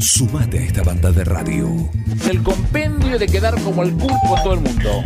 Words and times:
Sumate 0.00 0.58
a 0.58 0.62
esta 0.62 0.82
banda 0.82 1.10
de 1.10 1.24
radio. 1.24 1.66
El 2.28 2.42
compendio 2.42 3.18
de 3.18 3.26
quedar 3.26 3.58
como 3.62 3.82
el 3.82 3.92
culo 3.92 4.14
con 4.28 4.42
todo 4.42 4.52
el 4.52 4.60
mundo. 4.60 5.02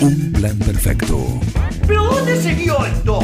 Un 0.00 0.32
plan 0.32 0.56
perfecto. 0.60 1.40
¿Pero 1.88 2.04
dónde 2.04 2.40
se 2.40 2.54
vio 2.54 2.86
esto? 2.86 3.18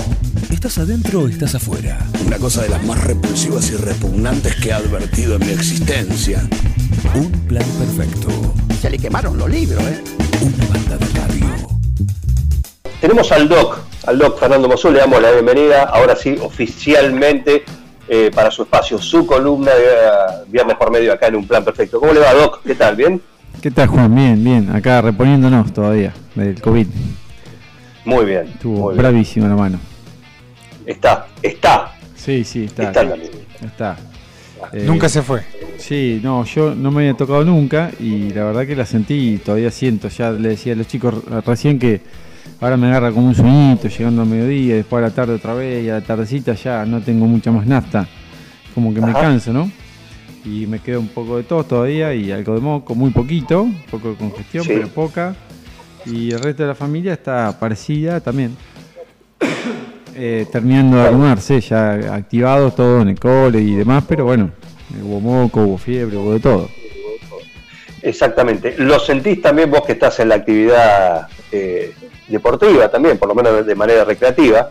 ¿Estás 0.50 0.78
adentro 0.78 1.20
o 1.20 1.28
estás 1.28 1.54
afuera? 1.54 2.04
Una 2.26 2.36
cosa 2.38 2.62
de 2.62 2.68
las 2.68 2.82
más 2.84 3.00
repulsivas 3.04 3.70
y 3.70 3.76
repugnantes 3.76 4.56
que 4.56 4.70
he 4.70 4.72
advertido 4.72 5.36
en 5.36 5.46
mi 5.46 5.52
existencia. 5.52 6.42
Un 7.14 7.30
plan 7.46 7.66
perfecto. 7.78 8.54
Se 8.80 8.90
le 8.90 8.98
quemaron 8.98 9.38
los 9.38 9.48
libros, 9.48 9.80
¿eh? 9.84 10.02
Una 10.40 10.66
banda 10.66 10.96
de 10.96 11.06
radio. 11.20 11.68
Tenemos 13.00 13.30
al 13.30 13.48
Doc, 13.48 13.78
al 14.04 14.18
Doc 14.18 14.40
Fernando 14.40 14.68
Mosú, 14.68 14.90
le 14.90 14.98
damos 14.98 15.22
la 15.22 15.30
bienvenida, 15.30 15.84
ahora 15.84 16.16
sí, 16.16 16.36
oficialmente, 16.40 17.62
eh, 18.08 18.30
para 18.34 18.50
su 18.50 18.62
espacio, 18.62 18.98
su 18.98 19.26
columna 19.26 19.72
de 19.72 19.84
eh, 19.84 20.44
Viernes 20.48 20.76
por 20.76 20.90
Medio 20.90 21.12
acá 21.12 21.26
en 21.26 21.36
Un 21.36 21.46
Plan 21.46 21.64
Perfecto. 21.64 22.00
¿Cómo 22.00 22.12
le 22.12 22.20
va, 22.20 22.32
Doc? 22.32 22.62
¿Qué 22.64 22.74
tal? 22.74 22.96
¿Bien? 22.96 23.20
¿Qué 23.60 23.70
tal, 23.70 23.88
Juan? 23.88 24.14
Bien, 24.14 24.42
bien. 24.42 24.74
Acá 24.74 25.02
reponiéndonos 25.02 25.72
todavía 25.72 26.14
del 26.34 26.60
COVID. 26.60 26.86
Muy 28.04 28.24
bien. 28.24 28.46
Estuvo 28.46 28.78
muy 28.78 28.94
bien. 28.94 28.98
bravísimo 29.02 29.48
la 29.48 29.56
mano. 29.56 29.78
Está, 30.86 31.26
está. 31.42 31.92
Sí, 32.16 32.44
sí, 32.44 32.64
está. 32.64 32.84
Está 32.84 33.06
también. 33.06 33.30
Está. 33.62 33.96
Eh, 34.72 34.84
Nunca 34.86 35.08
se 35.08 35.22
fue. 35.22 35.42
Sí, 35.76 36.20
no, 36.22 36.44
yo 36.44 36.74
no 36.74 36.90
me 36.90 37.02
había 37.02 37.14
tocado 37.14 37.44
nunca 37.44 37.90
y 38.00 38.30
la 38.30 38.44
verdad 38.44 38.66
que 38.66 38.74
la 38.74 38.86
sentí 38.86 39.34
y 39.34 39.38
todavía 39.38 39.70
siento. 39.70 40.08
Ya 40.08 40.30
le 40.30 40.50
decía 40.50 40.72
a 40.72 40.76
los 40.76 40.86
chicos 40.86 41.14
recién 41.44 41.78
que 41.78 42.00
ahora 42.60 42.76
me 42.76 42.88
agarra 42.88 43.12
como 43.12 43.28
un 43.28 43.34
sueñito 43.34 43.88
llegando 43.88 44.22
a 44.22 44.24
mediodía, 44.24 44.76
después 44.76 45.02
a 45.02 45.08
la 45.08 45.14
tarde 45.14 45.34
otra 45.34 45.54
vez 45.54 45.84
y 45.84 45.90
a 45.90 45.94
la 45.94 46.00
tardecita 46.00 46.54
ya 46.54 46.84
no 46.84 47.00
tengo 47.00 47.26
mucha 47.26 47.50
más 47.50 47.66
nafta. 47.66 48.06
Como 48.74 48.92
que 48.94 49.00
me 49.00 49.12
canso, 49.12 49.52
¿no? 49.52 49.70
Y 50.44 50.66
me 50.66 50.78
queda 50.78 50.98
un 50.98 51.08
poco 51.08 51.36
de 51.36 51.42
tos 51.42 51.66
todavía 51.68 52.14
y 52.14 52.30
algo 52.30 52.54
de 52.54 52.60
moco, 52.60 52.94
muy 52.94 53.10
poquito, 53.10 53.62
un 53.62 53.82
poco 53.90 54.10
de 54.10 54.16
congestión, 54.16 54.64
Sí. 54.64 54.70
pero 54.74 54.88
poca. 54.88 55.34
Y 56.06 56.30
el 56.32 56.40
resto 56.40 56.62
de 56.62 56.68
la 56.68 56.74
familia 56.74 57.12
está 57.14 57.58
parecida 57.58 58.20
también. 58.20 58.56
Eh, 60.20 60.46
terminando 60.50 60.96
de 60.96 61.04
armarse, 61.06 61.60
ya 61.60 61.92
activados 62.12 62.74
todo 62.74 63.02
en 63.02 63.10
el 63.10 63.20
cole 63.20 63.60
y 63.60 63.76
demás, 63.76 64.02
pero 64.08 64.24
bueno, 64.24 64.50
hubo 65.04 65.20
moco, 65.20 65.60
hubo 65.62 65.78
fiebre, 65.78 66.16
hubo 66.16 66.32
de 66.32 66.40
todo. 66.40 66.68
Exactamente. 68.02 68.74
¿Lo 68.78 68.98
sentís 68.98 69.40
también 69.40 69.70
vos 69.70 69.82
que 69.86 69.92
estás 69.92 70.18
en 70.18 70.30
la 70.30 70.36
actividad 70.36 71.28
eh, 71.52 71.92
deportiva 72.28 72.88
también, 72.90 73.18
por 73.18 73.28
lo 73.28 73.34
menos 73.34 73.66
de 73.66 73.74
manera 73.74 74.04
recreativa? 74.04 74.70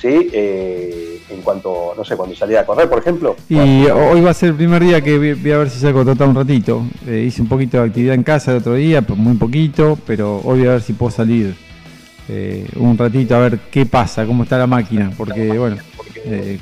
¿Sí? 0.00 0.30
Eh, 0.32 1.20
en 1.30 1.42
cuanto, 1.42 1.92
no 1.96 2.04
sé, 2.04 2.16
cuando 2.16 2.34
salía 2.36 2.60
a 2.60 2.66
correr, 2.66 2.88
por 2.88 3.00
ejemplo. 3.00 3.36
Y 3.48 3.86
hoy 3.86 4.20
va 4.20 4.30
a 4.30 4.34
ser 4.34 4.50
el 4.50 4.54
primer 4.54 4.82
día 4.82 5.00
que 5.00 5.18
voy, 5.18 5.52
a 5.52 5.58
ver 5.58 5.70
si 5.70 5.80
saco 5.80 6.04
total 6.04 6.28
un 6.28 6.36
ratito. 6.36 6.84
Eh, 7.06 7.24
hice 7.26 7.42
un 7.42 7.48
poquito 7.48 7.78
de 7.78 7.88
actividad 7.88 8.14
en 8.14 8.22
casa 8.22 8.52
el 8.52 8.58
otro 8.58 8.74
día, 8.74 9.02
pero 9.02 9.16
muy 9.16 9.34
poquito, 9.34 9.98
pero 10.06 10.36
hoy 10.44 10.60
voy 10.60 10.68
a 10.68 10.72
ver 10.72 10.82
si 10.82 10.92
puedo 10.92 11.10
salir 11.10 11.54
eh, 12.28 12.66
un 12.76 12.96
ratito 12.96 13.34
a 13.34 13.40
ver 13.40 13.58
qué 13.70 13.86
pasa, 13.86 14.24
cómo 14.24 14.44
está 14.44 14.56
la 14.56 14.66
máquina, 14.66 15.10
porque 15.16 15.58
bueno, 15.58 15.76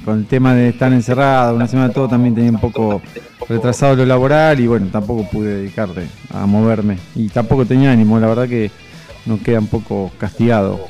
con 0.04 0.18
el 0.18 0.26
tema 0.26 0.54
de 0.54 0.70
estar 0.70 0.92
encerrado 0.92 1.54
una 1.54 1.66
semana 1.66 1.92
todo 1.92 2.08
también 2.08 2.34
tenía 2.34 2.50
un 2.50 2.60
poco 2.60 3.02
retrasado 3.48 3.96
lo 3.96 4.06
laboral 4.06 4.58
y 4.60 4.66
bueno, 4.66 4.88
tampoco 4.90 5.28
pude 5.28 5.56
dedicarle 5.56 6.06
a 6.32 6.46
moverme 6.46 6.98
y 7.14 7.28
tampoco 7.28 7.64
tenía 7.64 7.92
ánimo, 7.92 8.18
la 8.18 8.28
verdad 8.28 8.48
que 8.48 8.70
nos 9.26 9.40
queda 9.40 9.58
un 9.58 9.66
poco 9.66 10.10
castigado. 10.18 10.80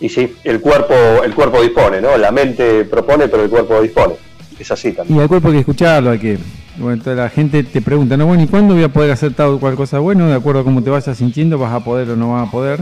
Y 0.00 0.08
sí, 0.08 0.34
el 0.44 0.60
cuerpo, 0.60 0.94
el 1.24 1.34
cuerpo 1.34 1.60
dispone, 1.62 2.00
¿no? 2.00 2.16
La 2.16 2.30
mente 2.32 2.84
propone, 2.84 3.28
pero 3.28 3.44
el 3.44 3.50
cuerpo 3.50 3.80
dispone. 3.82 4.14
Es 4.58 4.70
así 4.70 4.92
también. 4.92 5.18
Y 5.18 5.22
al 5.22 5.28
cuerpo 5.28 5.48
hay 5.48 5.54
que 5.54 5.60
escucharlo, 5.60 6.10
hay 6.10 6.18
que. 6.18 6.38
Bueno, 6.78 7.02
toda 7.02 7.16
la 7.16 7.28
gente 7.28 7.62
te 7.64 7.82
pregunta, 7.82 8.16
¿no? 8.16 8.26
Bueno, 8.26 8.42
¿y 8.42 8.46
cuándo 8.46 8.74
voy 8.74 8.82
a 8.84 8.88
poder 8.88 9.10
hacer 9.10 9.34
tal 9.34 9.48
o 9.50 9.58
cual 9.60 9.74
cosa? 9.74 9.98
Bueno, 9.98 10.26
de 10.28 10.34
acuerdo 10.34 10.60
a 10.60 10.64
cómo 10.64 10.82
te 10.82 10.88
vayas 10.88 11.16
sintiendo, 11.18 11.58
vas 11.58 11.72
a 11.74 11.84
poder 11.84 12.08
o 12.10 12.16
no 12.16 12.32
vas 12.32 12.48
a 12.48 12.50
poder. 12.50 12.80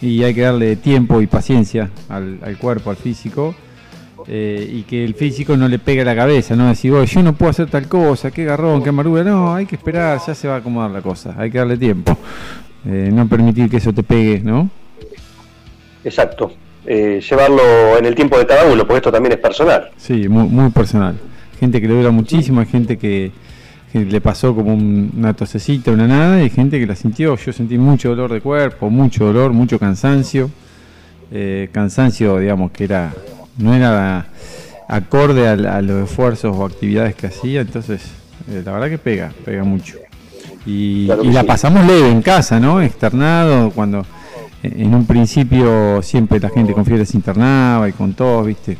Y 0.00 0.22
hay 0.22 0.32
que 0.32 0.42
darle 0.42 0.76
tiempo 0.76 1.20
y 1.20 1.26
paciencia 1.26 1.90
al, 2.08 2.38
al 2.42 2.56
cuerpo, 2.56 2.90
al 2.90 2.96
físico. 2.96 3.54
eh, 4.26 4.68
y 4.72 4.82
que 4.82 5.04
el 5.04 5.14
físico 5.14 5.56
no 5.56 5.68
le 5.68 5.78
pegue 5.78 6.02
a 6.02 6.04
la 6.04 6.14
cabeza, 6.14 6.54
¿no? 6.56 6.68
Decir, 6.68 6.92
"Oh, 6.92 7.02
yo 7.04 7.22
no 7.22 7.32
puedo 7.34 7.50
hacer 7.50 7.70
tal 7.70 7.88
cosa, 7.88 8.30
qué 8.30 8.44
garrón, 8.44 8.82
qué 8.82 8.90
amargura. 8.90 9.22
No, 9.24 9.54
hay 9.54 9.64
que 9.66 9.76
esperar, 9.76 10.18
ya 10.26 10.34
se 10.34 10.46
va 10.48 10.54
a 10.56 10.58
acomodar 10.58 10.90
la 10.90 11.00
cosa. 11.02 11.34
Hay 11.38 11.50
que 11.50 11.58
darle 11.58 11.76
tiempo. 11.78 12.16
Eh, 12.86 13.10
no 13.12 13.26
permitir 13.28 13.68
que 13.68 13.78
eso 13.78 13.92
te 13.92 14.02
pegue, 14.02 14.40
¿no? 14.40 14.70
Exacto. 16.04 16.52
Eh, 16.86 17.20
llevarlo 17.28 17.98
en 17.98 18.06
el 18.06 18.14
tiempo 18.14 18.38
de 18.38 18.46
cada 18.46 18.64
uno, 18.64 18.82
porque 18.84 18.96
esto 18.98 19.12
también 19.12 19.32
es 19.32 19.38
personal. 19.38 19.90
Sí, 19.96 20.28
muy, 20.28 20.44
muy 20.48 20.70
personal. 20.70 21.18
Gente 21.60 21.80
que 21.80 21.88
le 21.88 21.94
dura 21.94 22.10
muchísimo, 22.10 22.60
hay 22.60 22.66
gente 22.66 22.96
que, 22.96 23.30
que 23.92 24.00
le 24.04 24.20
pasó 24.20 24.54
como 24.54 24.72
un- 24.72 25.12
una 25.16 25.34
tosecita, 25.34 25.90
una 25.90 26.06
nada, 26.06 26.42
y 26.42 26.48
gente 26.50 26.78
que 26.78 26.86
la 26.86 26.94
sintió. 26.96 27.36
Yo 27.36 27.52
sentí 27.52 27.76
mucho 27.76 28.10
dolor 28.10 28.32
de 28.32 28.40
cuerpo, 28.40 28.88
mucho 28.88 29.26
dolor, 29.26 29.52
mucho 29.52 29.78
cansancio. 29.78 30.50
Eh, 31.30 31.68
cansancio, 31.72 32.38
digamos, 32.38 32.70
que 32.70 32.84
era 32.84 33.12
no 33.58 33.74
era 33.74 34.26
acorde 34.88 35.46
a, 35.48 35.52
a 35.52 35.82
los 35.82 36.08
esfuerzos 36.08 36.56
o 36.56 36.64
actividades 36.64 37.14
que 37.16 37.26
hacía, 37.26 37.60
entonces 37.60 38.00
eh, 38.48 38.62
la 38.64 38.72
verdad 38.72 38.88
que 38.88 38.96
pega, 38.98 39.32
pega 39.44 39.64
mucho. 39.64 39.98
Y, 40.68 41.06
Claro 41.06 41.24
y 41.24 41.28
que 41.28 41.32
la 41.32 41.40
sí. 41.40 41.46
pasamos 41.46 41.86
leve 41.86 42.10
en 42.10 42.20
casa, 42.20 42.60
¿no? 42.60 42.82
Externado, 42.82 43.70
cuando 43.70 44.04
en 44.62 44.94
un 44.94 45.06
principio 45.06 46.02
siempre 46.02 46.38
la 46.40 46.50
gente 46.50 46.74
con 46.74 46.84
fiebre 46.84 47.06
se 47.06 47.16
internaba 47.16 47.88
y 47.88 47.92
con 47.92 48.12
tos, 48.12 48.46
¿viste? 48.46 48.76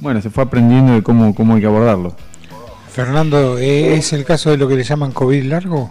Bueno, 0.00 0.20
se 0.20 0.30
fue 0.30 0.44
aprendiendo 0.44 0.92
de 0.92 1.02
cómo, 1.02 1.34
cómo 1.34 1.54
hay 1.54 1.60
que 1.60 1.66
abordarlo. 1.66 2.14
Fernando, 2.92 3.58
¿eh, 3.58 3.94
¿es 3.96 4.12
el 4.12 4.24
caso 4.24 4.50
de 4.50 4.56
lo 4.56 4.68
que 4.68 4.74
le 4.74 4.82
llaman 4.82 5.12
COVID 5.12 5.44
largo? 5.44 5.90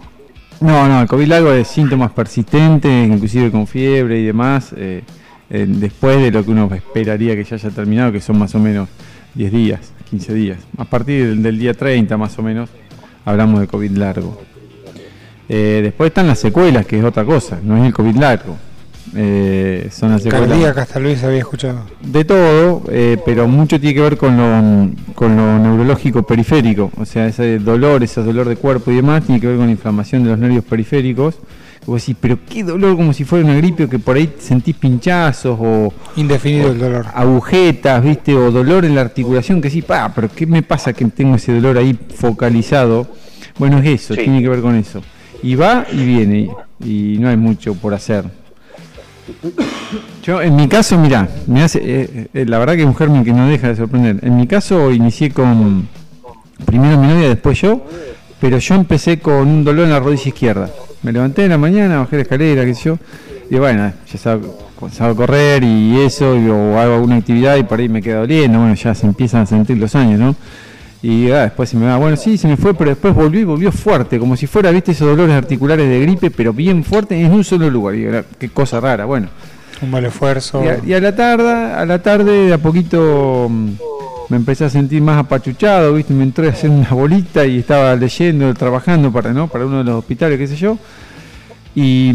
No, 0.60 0.86
no, 0.86 1.00
el 1.00 1.08
COVID 1.08 1.26
largo 1.26 1.52
es 1.52 1.68
síntomas 1.68 2.12
persistentes, 2.12 3.08
inclusive 3.08 3.50
con 3.50 3.66
fiebre 3.66 4.20
y 4.20 4.26
demás, 4.26 4.74
eh, 4.76 5.02
eh, 5.48 5.66
después 5.66 6.20
de 6.20 6.30
lo 6.30 6.44
que 6.44 6.50
uno 6.50 6.68
esperaría 6.74 7.34
que 7.34 7.44
ya 7.44 7.56
haya 7.56 7.70
terminado, 7.70 8.12
que 8.12 8.20
son 8.20 8.38
más 8.38 8.54
o 8.54 8.58
menos 8.58 8.88
10 9.34 9.50
días, 9.50 9.92
15 10.10 10.34
días. 10.34 10.58
A 10.76 10.84
partir 10.84 11.26
del, 11.26 11.42
del 11.42 11.58
día 11.58 11.72
30 11.72 12.16
más 12.16 12.38
o 12.38 12.42
menos 12.42 12.68
hablamos 13.24 13.60
de 13.60 13.66
COVID 13.66 13.90
largo. 13.92 14.49
Eh, 15.52 15.80
después 15.82 16.08
están 16.10 16.28
las 16.28 16.38
secuelas, 16.38 16.86
que 16.86 16.96
es 16.98 17.04
otra 17.04 17.24
cosa, 17.24 17.58
no 17.60 17.76
es 17.76 17.84
el 17.84 17.92
COVID 17.92 18.14
largo. 18.16 18.56
Eh, 19.16 19.88
son 19.90 20.12
las 20.12 20.22
secuelas 20.22 20.48
Cardíaca, 20.48 20.82
hasta 20.82 21.00
Luis 21.00 21.24
había 21.24 21.38
escuchado. 21.40 21.80
de 22.00 22.24
todo, 22.24 22.84
eh, 22.88 23.16
pero 23.24 23.48
mucho 23.48 23.80
tiene 23.80 23.94
que 23.96 24.00
ver 24.00 24.16
con 24.16 24.36
lo, 24.36 24.90
con 25.16 25.36
lo 25.36 25.58
neurológico 25.58 26.22
periférico, 26.22 26.92
o 26.96 27.04
sea, 27.04 27.26
ese 27.26 27.58
dolor, 27.58 28.04
ese 28.04 28.22
dolor 28.22 28.48
de 28.48 28.54
cuerpo 28.54 28.92
y 28.92 28.94
demás, 28.96 29.24
tiene 29.24 29.40
que 29.40 29.48
ver 29.48 29.56
con 29.56 29.66
la 29.66 29.72
inflamación 29.72 30.22
de 30.22 30.30
los 30.30 30.38
nervios 30.38 30.64
periféricos. 30.64 31.34
Y 31.82 31.86
Vos 31.86 32.02
decís, 32.02 32.16
pero 32.20 32.38
qué 32.48 32.62
dolor, 32.62 32.94
como 32.94 33.12
si 33.12 33.24
fuera 33.24 33.44
una 33.44 33.56
gripe, 33.56 33.84
o 33.84 33.88
que 33.88 33.98
por 33.98 34.14
ahí 34.14 34.32
sentís 34.38 34.76
pinchazos 34.76 35.58
o 35.60 35.92
Indefinido 36.14 36.70
el 36.70 36.78
dolor. 36.78 37.06
agujetas, 37.12 38.04
¿viste? 38.04 38.36
O 38.36 38.52
dolor 38.52 38.84
en 38.84 38.94
la 38.94 39.00
articulación, 39.00 39.60
que 39.60 39.70
sí, 39.70 39.82
pa, 39.82 40.12
pero 40.14 40.28
¿qué 40.28 40.46
me 40.46 40.62
pasa 40.62 40.92
que 40.92 41.04
tengo 41.06 41.34
ese 41.34 41.52
dolor 41.54 41.78
ahí 41.78 41.98
focalizado? 42.14 43.08
Bueno, 43.58 43.78
es 43.78 43.86
eso, 43.86 44.14
Sí. 44.14 44.20
tiene 44.22 44.40
que 44.42 44.48
ver 44.48 44.60
con 44.60 44.76
eso. 44.76 45.00
Y 45.42 45.54
va 45.54 45.86
y 45.90 46.04
viene, 46.04 46.50
y, 46.84 47.16
no 47.18 47.28
hay 47.28 47.36
mucho 47.36 47.74
por 47.74 47.94
hacer. 47.94 48.24
Yo, 50.22 50.42
en 50.42 50.56
mi 50.56 50.68
caso, 50.68 50.98
mira, 50.98 51.28
me 51.46 51.62
hace, 51.62 51.80
eh, 51.82 52.28
eh, 52.34 52.44
la 52.46 52.58
verdad 52.58 52.74
que 52.74 52.80
es 52.82 52.86
un 52.86 52.96
germen 52.96 53.24
que 53.24 53.32
no 53.32 53.46
deja 53.48 53.68
de 53.68 53.76
sorprender. 53.76 54.18
En 54.22 54.36
mi 54.36 54.46
caso, 54.46 54.90
inicié 54.90 55.30
con 55.30 55.88
primero 56.66 56.98
mi 56.98 57.06
novia, 57.06 57.28
después 57.28 57.60
yo, 57.60 57.84
pero 58.40 58.58
yo 58.58 58.74
empecé 58.74 59.18
con 59.18 59.48
un 59.48 59.64
dolor 59.64 59.84
en 59.84 59.90
la 59.92 60.00
rodilla 60.00 60.28
izquierda. 60.28 60.70
Me 61.02 61.12
levanté 61.12 61.44
en 61.44 61.50
la 61.50 61.58
mañana, 61.58 61.98
bajé 61.98 62.16
la 62.16 62.22
escalera, 62.22 62.64
qué 62.64 62.74
sé 62.74 62.84
yo, 62.84 62.98
y 63.50 63.56
bueno, 63.56 63.92
ya 64.22 64.38
a 65.08 65.14
correr 65.14 65.62
y 65.64 65.98
eso, 66.00 66.36
y- 66.36 66.48
o 66.48 66.78
hago 66.78 66.94
alguna 66.94 67.16
actividad 67.16 67.56
y 67.56 67.62
por 67.64 67.80
ahí 67.80 67.88
me 67.88 68.02
queda 68.02 68.20
doliendo, 68.20 68.58
bueno, 68.58 68.74
ya 68.74 68.94
se 68.94 69.06
empiezan 69.06 69.42
a 69.42 69.46
sentir 69.46 69.78
los 69.78 69.94
años, 69.94 70.18
¿no? 70.18 70.36
Y 71.02 71.30
ah, 71.30 71.42
después 71.42 71.68
se 71.70 71.76
me 71.76 71.86
va, 71.86 71.96
bueno, 71.96 72.16
sí, 72.16 72.36
se 72.36 72.46
me 72.46 72.56
fue, 72.56 72.74
pero 72.74 72.90
después 72.90 73.14
volvió 73.14 73.40
y 73.40 73.44
volvió 73.44 73.72
fuerte, 73.72 74.18
como 74.18 74.36
si 74.36 74.46
fuera, 74.46 74.70
viste, 74.70 74.92
esos 74.92 75.08
dolores 75.08 75.34
articulares 75.34 75.88
de 75.88 76.00
gripe, 76.00 76.30
pero 76.30 76.52
bien 76.52 76.84
fuerte 76.84 77.18
en 77.18 77.32
un 77.32 77.42
solo 77.42 77.70
lugar. 77.70 77.94
Y 77.94 78.04
era, 78.04 78.24
qué 78.38 78.50
cosa 78.50 78.80
rara, 78.80 79.06
bueno. 79.06 79.28
Un 79.80 79.90
mal 79.90 80.04
esfuerzo. 80.04 80.62
Y 80.62 80.68
a, 80.68 80.80
y 80.84 80.92
a 80.92 81.00
la 81.00 81.16
tarde, 81.16 81.50
a 81.50 81.86
la 81.86 82.02
tarde 82.02 82.46
de 82.46 82.52
a 82.52 82.58
poquito 82.58 83.46
mm, 83.48 83.70
me 84.28 84.36
empecé 84.36 84.64
a 84.64 84.70
sentir 84.70 85.02
más 85.02 85.18
apachuchado, 85.18 85.94
¿viste? 85.94 86.14
Me 86.14 86.22
entré 86.22 86.46
a 86.46 86.50
hacer 86.50 86.70
una 86.70 86.90
bolita 86.90 87.44
y 87.46 87.58
estaba 87.58 87.96
leyendo, 87.96 88.52
trabajando 88.54 89.10
para, 89.10 89.32
¿no? 89.32 89.48
para 89.48 89.66
uno 89.66 89.78
de 89.78 89.84
los 89.84 89.96
hospitales, 89.96 90.38
qué 90.38 90.46
sé 90.46 90.56
yo. 90.56 90.78
Y, 91.74 92.12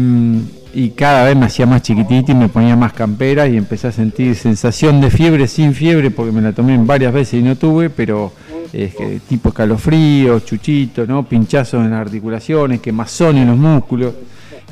y 0.74 0.90
cada 0.90 1.24
vez 1.24 1.36
me 1.36 1.46
hacía 1.46 1.66
más 1.66 1.82
chiquitito 1.82 2.32
y 2.32 2.34
me 2.34 2.48
ponía 2.48 2.76
más 2.76 2.92
campera 2.92 3.46
y 3.46 3.56
empecé 3.56 3.88
a 3.88 3.92
sentir 3.92 4.34
sensación 4.34 5.00
de 5.00 5.10
fiebre 5.10 5.48
sin 5.48 5.72
fiebre 5.72 6.10
porque 6.10 6.32
me 6.32 6.42
la 6.42 6.52
tomé 6.52 6.76
varias 6.78 7.12
veces 7.12 7.40
y 7.40 7.42
no 7.42 7.56
tuve, 7.56 7.88
pero 7.90 8.32
es 8.72 8.94
que 8.94 9.20
tipo 9.28 9.48
escalofrío, 9.48 10.40
chuchito, 10.40 11.06
¿no? 11.06 11.26
pinchazos 11.26 11.84
en 11.84 11.90
las 11.90 12.00
articulaciones, 12.00 12.80
quemazón 12.80 13.38
en 13.38 13.48
los 13.48 13.56
músculos 13.56 14.12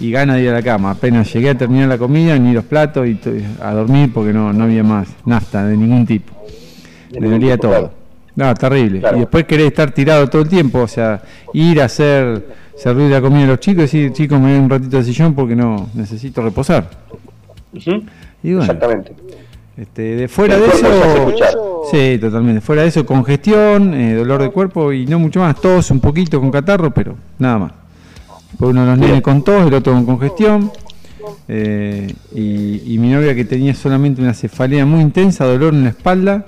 y 0.01 0.11
ganas 0.11 0.37
de 0.37 0.43
ir 0.43 0.49
a 0.51 0.55
la 0.55 0.63
cama. 0.63 0.91
Apenas 0.91 1.33
llegué 1.33 1.51
a 1.51 1.55
terminar 1.57 1.89
la 1.89 1.99
comida, 1.99 2.39
ni 2.39 2.53
los 2.53 2.65
platos 2.65 3.07
y 3.07 3.19
a 3.63 3.73
dormir 3.73 4.11
porque 4.13 4.33
no, 4.33 4.53
no 4.53 4.65
había 4.65 4.83
más 4.83 5.09
nafta 5.25 5.65
de 5.65 5.77
ningún 5.77 6.07
tipo. 6.07 6.35
Ningún 7.13 7.31
dolía 7.31 7.57
todo. 7.57 7.93
No, 8.37 8.53
terrible. 8.55 9.01
Claro. 9.01 9.17
Y 9.17 9.21
después 9.21 9.45
querés 9.45 9.69
estar 9.69 9.93
tirado 9.93 10.29
todo 10.29 10.43
el 10.43 10.49
tiempo, 10.49 10.81
o 10.81 10.89
sea, 10.89 11.23
ir 11.53 11.81
a 11.81 11.85
hacer, 11.85 12.45
servir 12.77 13.11
la 13.11 13.21
comida 13.21 13.45
a 13.45 13.49
los 13.49 13.61
chicos 13.61 13.93
y 13.95 13.99
decir, 14.03 14.13
chicos, 14.13 14.41
me 14.41 14.53
den 14.53 14.63
un 14.63 14.71
ratito 14.71 14.97
de 14.97 15.05
sillón 15.05 15.35
porque 15.35 15.55
no 15.57 15.89
necesito 15.95 16.43
reposar. 16.43 16.91
Ujú. 17.73 17.91
Y 18.43 18.49
bueno, 18.55 18.63
Exactamente. 18.63 19.13
este, 19.77 20.03
de 20.17 20.29
fuera 20.29 20.59
de 20.59 20.67
eso, 20.67 21.35
sí, 21.91 22.19
totalmente. 22.21 22.61
Fuera 22.61 22.83
de 22.83 22.89
eso, 22.89 23.07
congestión, 23.07 23.95
eh, 23.95 24.15
dolor 24.15 24.43
de 24.43 24.51
cuerpo 24.51 24.93
y 24.93 25.07
no 25.07 25.19
mucho 25.19 25.41
más. 25.41 25.61
Tos 25.61 25.91
un 25.91 26.01
poquito 26.01 26.41
con 26.41 26.51
catarro, 26.51 26.93
pero 26.93 27.17
nada 27.39 27.59
más. 27.59 27.73
Por 28.59 28.69
uno 28.69 28.83
de 28.83 28.87
los 28.89 28.99
nenes 28.99 29.23
con 29.23 29.43
tos, 29.43 29.67
el 29.67 29.75
otro 29.75 29.93
con 29.95 30.05
congestión. 30.07 30.71
eh, 31.49 32.13
y, 32.35 32.95
y 32.95 32.99
mi 32.99 33.09
novia 33.11 33.35
que 33.35 33.45
tenía 33.45 33.75
solamente 33.75 34.21
una 34.21 34.35
cefalea 34.35 34.85
muy 34.87 35.01
intensa, 35.01 35.45
dolor 35.47 35.73
en 35.75 35.85
la 35.85 35.91
espalda. 35.91 36.45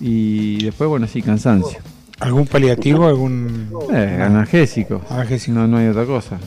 Y 0.00 0.64
después, 0.64 0.88
bueno, 0.88 1.06
sí, 1.06 1.20
cansancio. 1.22 1.78
¿Algún 2.20 2.46
paliativo? 2.46 3.06
¿Algún 3.06 3.68
Eh, 3.92 4.18
analgésico. 4.22 5.02
analgésico? 5.08 5.58
No, 5.58 5.66
no 5.66 5.78
hay 5.78 5.88
otra 5.88 6.04
cosa. 6.04 6.38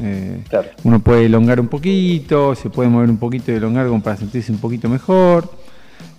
Eh, 0.00 0.42
Claro. 0.48 0.68
Uno 0.84 1.00
puede 1.00 1.26
elongar 1.26 1.58
un 1.60 1.68
poquito, 1.68 2.54
se 2.54 2.70
puede 2.70 2.88
mover 2.88 3.10
un 3.10 3.16
poquito 3.18 3.50
y 3.50 3.54
elongar 3.56 3.86
como 3.88 4.02
para 4.02 4.16
sentirse 4.16 4.52
un 4.52 4.58
poquito 4.58 4.88
mejor. 4.88 5.50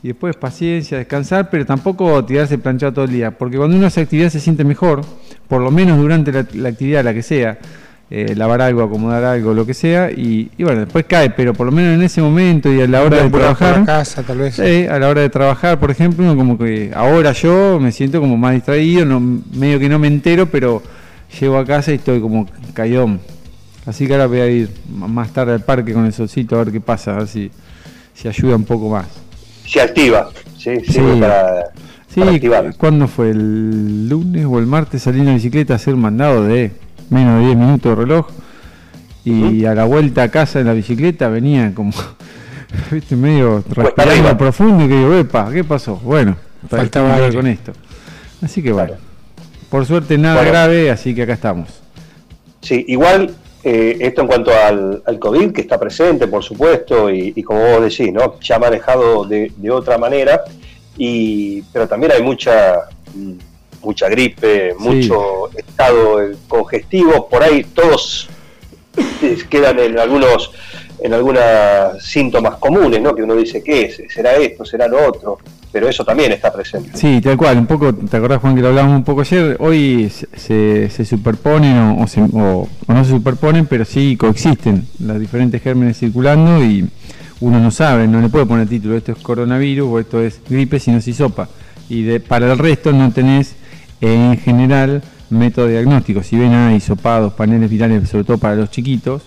Y 0.03 0.09
después 0.09 0.35
paciencia, 0.35 0.97
descansar, 0.97 1.49
pero 1.49 1.65
tampoco 1.65 2.23
tirarse 2.25 2.57
planchado 2.57 2.93
todo 2.93 3.05
el 3.05 3.11
día. 3.11 3.31
Porque 3.37 3.57
cuando 3.57 3.75
uno 3.75 3.87
hace 3.87 4.01
actividad 4.01 4.29
se 4.29 4.39
siente 4.39 4.63
mejor, 4.63 5.01
por 5.47 5.61
lo 5.61 5.71
menos 5.71 5.97
durante 5.97 6.31
la, 6.31 6.45
la 6.53 6.69
actividad, 6.69 7.03
la 7.03 7.13
que 7.13 7.23
sea. 7.23 7.57
Eh, 8.09 8.33
lavar 8.35 8.61
algo, 8.61 8.83
acomodar 8.83 9.23
algo, 9.23 9.53
lo 9.53 9.65
que 9.65 9.73
sea. 9.73 10.11
Y, 10.11 10.49
y 10.57 10.63
bueno, 10.63 10.81
después 10.81 11.05
cae, 11.07 11.29
pero 11.29 11.53
por 11.53 11.65
lo 11.65 11.71
menos 11.71 11.93
en 11.95 12.01
ese 12.03 12.21
momento 12.21 12.71
y 12.73 12.81
a 12.81 12.87
la 12.87 13.01
hora 13.03 13.23
de 13.23 13.29
Por 13.29 13.41
la 13.41 13.53
trabajar. 13.55 13.85
casa, 13.85 14.23
tal 14.23 14.37
vez. 14.37 14.55
Sí, 14.55 14.85
a 14.87 14.97
la 14.99 15.09
hora 15.09 15.21
de 15.21 15.29
trabajar, 15.29 15.79
por 15.79 15.91
ejemplo, 15.91 16.35
como 16.35 16.57
que 16.57 16.91
ahora 16.95 17.31
yo 17.33 17.79
me 17.79 17.91
siento 17.91 18.19
como 18.21 18.37
más 18.37 18.53
distraído, 18.53 19.05
no, 19.05 19.19
medio 19.19 19.79
que 19.79 19.89
no 19.89 19.99
me 19.99 20.07
entero, 20.07 20.45
pero 20.47 20.81
llego 21.39 21.57
a 21.57 21.65
casa 21.65 21.91
y 21.91 21.95
estoy 21.95 22.21
como 22.21 22.47
caidón. 22.73 23.19
Así 23.85 24.05
que 24.07 24.13
ahora 24.13 24.27
voy 24.27 24.39
a 24.39 24.47
ir 24.47 24.69
más 24.89 25.29
tarde 25.31 25.53
al 25.53 25.61
parque 25.61 25.93
con 25.93 26.05
el 26.05 26.11
solcito 26.13 26.55
a 26.55 26.63
ver 26.63 26.73
qué 26.73 26.81
pasa, 26.81 27.11
a 27.15 27.19
ver 27.19 27.27
si, 27.27 27.49
si 28.13 28.27
ayuda 28.27 28.55
un 28.57 28.65
poco 28.65 28.89
más. 28.89 29.05
Se 29.65 29.79
activa. 29.81 30.29
Sí, 30.57 30.71
Sí. 30.85 30.93
sirve 30.93 31.17
para, 31.21 31.63
Sí, 32.13 32.21
para. 32.49 32.71
¿cuándo 32.73 33.07
fue? 33.07 33.29
¿El 33.29 34.09
lunes 34.09 34.45
o 34.45 34.59
el 34.59 34.65
martes 34.65 35.03
salí 35.03 35.19
en 35.19 35.27
la 35.27 35.33
bicicleta 35.35 35.73
a 35.73 35.75
hacer 35.77 35.93
un 35.93 36.01
mandado 36.01 36.43
de 36.43 36.71
menos 37.09 37.39
de 37.39 37.45
10 37.47 37.57
minutos 37.57 37.91
de 37.91 37.95
reloj? 38.03 38.27
Y 39.25 39.65
a 39.65 39.75
la 39.75 39.83
vuelta 39.83 40.23
a 40.23 40.29
casa 40.29 40.59
en 40.61 40.67
la 40.67 40.73
bicicleta 40.73 41.27
venía 41.27 41.73
como, 41.75 41.91
viste, 42.91 43.15
medio 43.15 43.63
respirando 43.69 44.37
profundo 44.37 44.85
y 44.85 44.87
que 44.87 44.95
digo, 44.97 45.13
epa, 45.15 45.51
¿qué 45.51 45.63
pasó? 45.63 45.97
Bueno, 45.97 46.35
Faltaba 46.69 47.15
aire. 47.15 47.35
con 47.35 47.47
esto. 47.47 47.71
Así 48.41 48.61
que 48.63 48.71
bueno, 48.71 48.87
Claro. 48.89 49.01
por 49.69 49.85
suerte 49.85 50.17
nada 50.17 50.35
Bueno. 50.37 50.51
grave, 50.51 50.91
así 50.91 51.13
que 51.13 51.23
acá 51.23 51.33
estamos. 51.33 51.69
Sí, 52.61 52.85
igual 52.87 53.33
eh, 53.63 53.97
esto 53.99 54.21
en 54.21 54.27
cuanto 54.27 54.51
al, 54.53 55.03
al 55.05 55.19
COVID, 55.19 55.51
que 55.51 55.61
está 55.61 55.77
presente, 55.79 56.27
por 56.27 56.43
supuesto, 56.43 57.09
y, 57.09 57.33
y 57.35 57.43
como 57.43 57.59
vos 57.59 57.81
decís, 57.81 58.13
¿no? 58.13 58.39
Ya 58.39 58.59
manejado 58.59 59.25
de, 59.25 59.51
de 59.57 59.71
otra 59.71 59.97
manera, 59.97 60.41
y, 60.97 61.61
pero 61.73 61.87
también 61.87 62.13
hay 62.13 62.21
mucha, 62.23 62.75
mucha 63.83 64.09
gripe, 64.09 64.73
mucho 64.77 65.49
estado 65.55 66.19
congestivo, 66.47 67.27
por 67.29 67.43
ahí 67.43 67.63
todos 67.63 68.27
eh, 69.21 69.37
quedan 69.49 69.79
en 69.79 69.99
algunos 69.99 70.51
en 70.99 71.13
algunos 71.13 71.41
síntomas 71.99 72.55
comunes, 72.55 72.99
¿no? 72.99 73.13
Que 73.13 73.21
uno 73.21 73.35
dice, 73.35 73.61
¿qué 73.61 73.83
es? 73.83 74.01
¿Será 74.11 74.33
esto? 74.35 74.65
¿Será 74.65 74.87
lo 74.87 75.07
otro? 75.07 75.37
Pero 75.71 75.87
eso 75.87 76.03
también 76.03 76.31
está 76.31 76.51
presente. 76.51 76.89
Sí, 76.95 77.21
tal 77.21 77.37
cual, 77.37 77.59
un 77.59 77.67
poco, 77.67 77.93
¿te 77.93 78.17
acordás 78.17 78.41
Juan 78.41 78.55
que 78.55 78.61
lo 78.63 78.69
hablábamos 78.69 78.95
un 78.97 79.03
poco 79.03 79.21
ayer? 79.21 79.57
Hoy 79.59 80.09
se, 80.09 80.27
se- 80.35 80.89
se 80.89 81.05
superponen 81.05 81.77
o, 81.77 82.01
o 82.03 82.07
se- 82.07 82.21
o- 82.21 82.67
o 82.87 82.93
no 82.93 83.03
se 83.05 83.11
superponen, 83.11 83.67
pero 83.67 83.85
sí 83.85 84.17
coexisten 84.17 84.87
los 84.99 85.19
diferentes 85.19 85.61
gérmenes 85.61 85.99
circulando 85.99 86.63
y 86.63 86.89
uno 87.41 87.59
no 87.59 87.69
sabe, 87.69 88.07
no 88.07 88.19
le 88.19 88.29
puede 88.29 88.47
poner 88.47 88.67
título, 88.67 88.97
esto 88.97 89.11
es 89.11 89.19
coronavirus 89.19 89.87
o 89.87 89.99
esto 89.99 90.19
es 90.23 90.41
gripe, 90.49 90.79
sino 90.79 90.99
si 90.99 91.13
sopa. 91.13 91.47
Y 91.89 92.01
de, 92.03 92.19
para 92.21 92.51
el 92.51 92.57
resto 92.57 92.91
no 92.91 93.11
tenés 93.13 93.55
en 94.01 94.37
general 94.37 95.01
método 95.29 95.67
diagnóstico. 95.67 96.23
Si 96.23 96.37
ven 96.37 96.53
hay 96.53 96.75
hisopados, 96.77 97.33
paneles 97.33 97.69
virales, 97.69 98.09
sobre 98.09 98.23
todo 98.23 98.37
para 98.37 98.55
los 98.55 98.69
chiquitos, 98.71 99.23